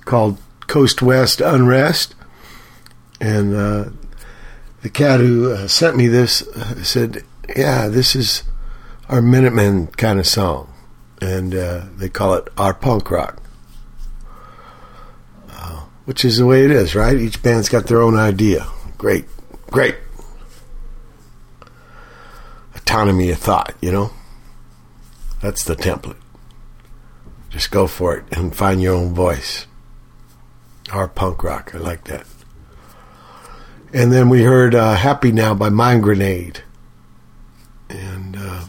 [0.04, 2.16] called Coastwest Unrest.
[3.20, 3.90] And uh,
[4.82, 7.22] the cat who uh, sent me this uh, said,
[7.54, 8.42] Yeah, this is
[9.08, 10.72] our Minutemen kind of song.
[11.20, 13.40] And uh, they call it our punk rock
[16.10, 17.16] which is the way it is, right?
[17.16, 18.66] Each band's got their own idea.
[18.98, 19.26] Great,
[19.70, 19.94] great.
[22.74, 24.10] Autonomy of thought, you know?
[25.40, 26.16] That's the template.
[27.48, 29.68] Just go for it and find your own voice.
[30.90, 32.26] Our punk rock, I like that.
[33.92, 36.64] And then we heard uh, Happy Now by Mind Grenade.
[37.88, 38.64] And uh,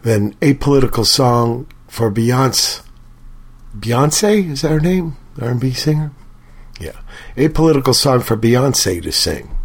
[0.00, 2.82] then Apolitical Song for Beyonce.
[3.78, 4.52] Beyonce?
[4.52, 5.18] Is that her name?
[5.40, 6.12] R&B singer?
[6.80, 6.98] Yeah.
[7.36, 9.56] Apolitical Song for Beyonce to sing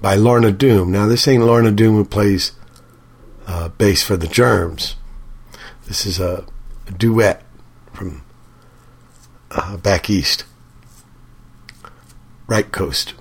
[0.00, 0.90] by Lorna Doom.
[0.90, 2.52] Now, this ain't Lorna Doom who plays
[3.46, 4.96] uh, bass for the Germs.
[5.86, 6.44] This is a,
[6.88, 7.44] a duet
[7.92, 8.24] from
[9.52, 10.44] uh, back east,
[12.48, 13.14] right coast.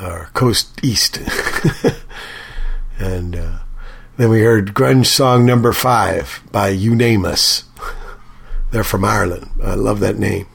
[0.00, 1.18] or Coast East.
[2.98, 3.58] and uh,
[4.16, 7.65] then we heard grunge song number five by Younameus.
[8.76, 9.48] They're from Ireland.
[9.62, 10.46] I love that name.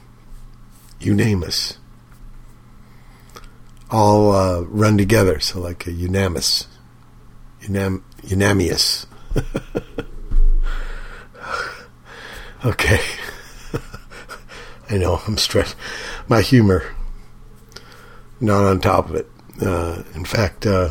[1.00, 1.76] Younameus.
[3.90, 6.68] All uh, run together, so like a unanimous,
[7.62, 9.08] unam, unanimous.
[12.64, 13.00] okay.
[14.88, 15.74] I know I'm stressed.
[16.28, 16.94] My humor,
[18.38, 19.28] not on top of it.
[19.60, 20.90] Uh, in fact, uh,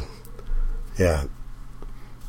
[1.00, 1.24] yeah,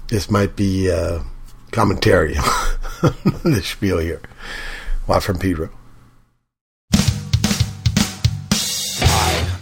[0.06, 1.24] this might be uh,
[1.72, 2.36] commentary
[3.02, 4.22] on this spiel here.
[5.06, 5.68] Watt from Pedro.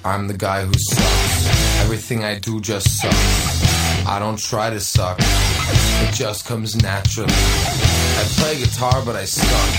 [0.04, 1.80] I'm the guy who sucks.
[1.82, 4.06] Everything I do just sucks.
[4.06, 7.32] I don't try to suck, it just comes naturally.
[7.32, 9.70] I play guitar, but I suck.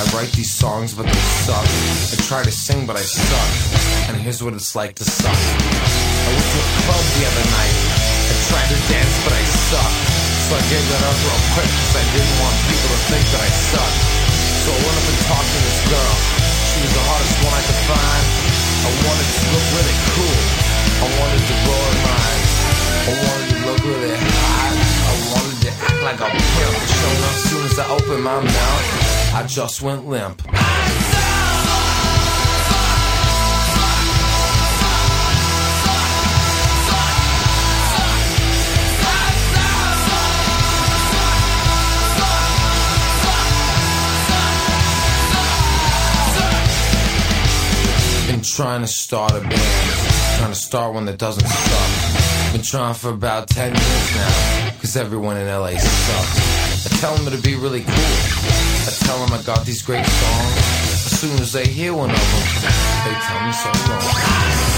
[0.00, 1.64] I write these songs, but they suck.
[1.64, 4.08] I try to sing, but I suck.
[4.08, 5.36] And here's what it's like to suck.
[5.36, 7.76] I went to a club the other night.
[8.28, 9.92] I tried to dance, but I suck.
[10.48, 13.42] So I gave that up real quick, cause I didn't want people to think that
[13.44, 14.19] I suck.
[14.60, 16.14] So I went up and talked to this girl.
[16.68, 18.24] She was the hottest one I could find.
[18.80, 20.40] I wanted to look really cool.
[21.00, 22.42] I wanted to blow her mind.
[23.00, 24.76] I wanted to look really hot.
[25.08, 26.76] I wanted to act like a pimp.
[26.76, 30.42] Enough, as soon as I opened my mouth, I just went limp.
[48.60, 49.54] Trying to start a band,
[50.36, 52.52] trying to start one that doesn't suck.
[52.52, 56.84] Been trying for about 10 years now, cause everyone in LA sucks.
[56.84, 57.94] I tell them it'd be really cool.
[57.94, 60.56] I tell them I got these great songs.
[61.06, 62.72] As soon as they hear one of them,
[63.06, 64.69] they tell me so wrong.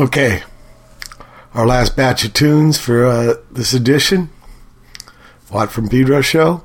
[0.00, 0.42] Okay.
[1.52, 4.30] Our last batch of tunes for uh, this edition.
[5.52, 6.62] Watt from Pedro Show.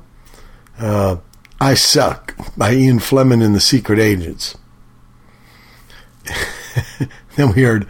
[0.78, 1.16] Uh,
[1.60, 4.56] I Suck by Ian Fleming and the Secret Agents.
[7.36, 7.86] then we heard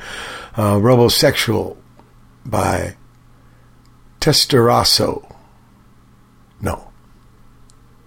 [0.57, 1.77] uh, Robosexual
[2.45, 2.97] by
[4.21, 5.33] Testarasso.
[6.61, 6.91] No.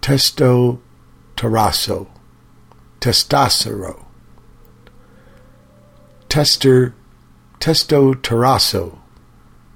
[0.01, 0.81] Testo
[1.37, 2.09] Tarasso.
[2.99, 4.03] Testosero.
[6.27, 6.93] Tester
[7.59, 8.99] Testo Tarasso.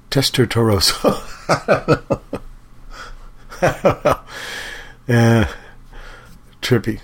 [0.10, 1.14] Tester Toroso.
[5.08, 5.50] yeah.
[6.62, 7.00] Trippy.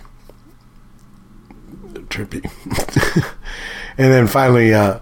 [2.08, 2.44] Trippy.
[3.98, 5.00] and then finally, uh,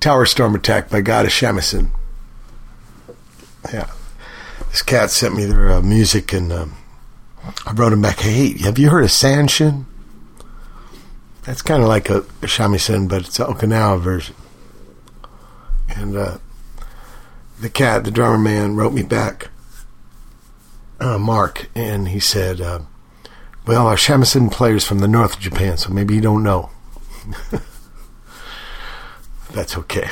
[0.00, 1.90] Tower Storm Attack by God of Shamisen.
[3.72, 3.90] Yeah.
[4.70, 6.76] This cat sent me their uh, music and um,
[7.66, 9.86] I wrote him back, hey, have you heard of Sanshin?
[11.42, 14.34] That's kind of like a, a shamisen, but it's an Okinawa version.
[15.96, 16.38] And uh,
[17.60, 19.48] the cat, the drummer man, wrote me back,
[21.00, 22.80] uh, Mark, and he said, uh,
[23.66, 26.70] well, our shamisen players from the north of Japan, so maybe you don't know.
[29.52, 30.08] That's okay.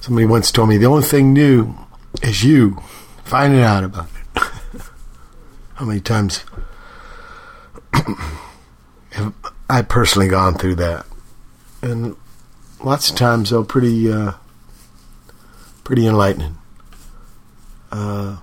[0.00, 1.74] Somebody once told me the only thing new
[2.22, 2.82] is you
[3.24, 4.42] finding out about it.
[5.74, 6.44] How many times
[7.92, 9.34] have
[9.68, 11.06] I personally gone through that?
[11.82, 12.16] And
[12.82, 14.32] lots of times, though, pretty, uh,
[15.84, 16.58] pretty enlightening.
[17.90, 18.38] Uh,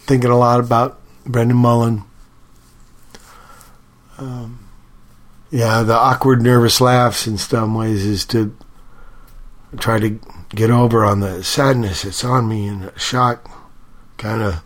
[0.00, 2.04] thinking a lot about Brendan Mullen.
[4.18, 4.68] Um,
[5.50, 8.56] yeah, the awkward, nervous laughs in some ways is to
[9.78, 10.18] try to
[10.50, 13.50] get over on the sadness that's on me and shock,
[14.16, 14.62] kind of.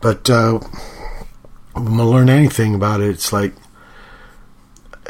[0.00, 0.60] But uh,
[1.74, 3.54] when I learn anything about it, it's like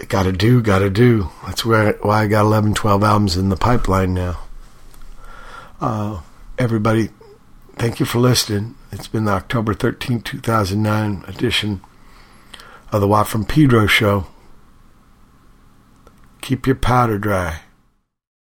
[0.08, 1.30] gotta do, gotta do.
[1.46, 4.38] That's where why I got 11, 12 albums in the pipeline now.
[5.80, 6.20] Uh,
[6.58, 7.10] everybody,
[7.76, 8.76] thank you for listening.
[8.92, 11.80] It's been the October 13, 2009 edition
[12.92, 14.26] of the Watt from Pedro show.
[16.40, 17.60] Keep your powder dry.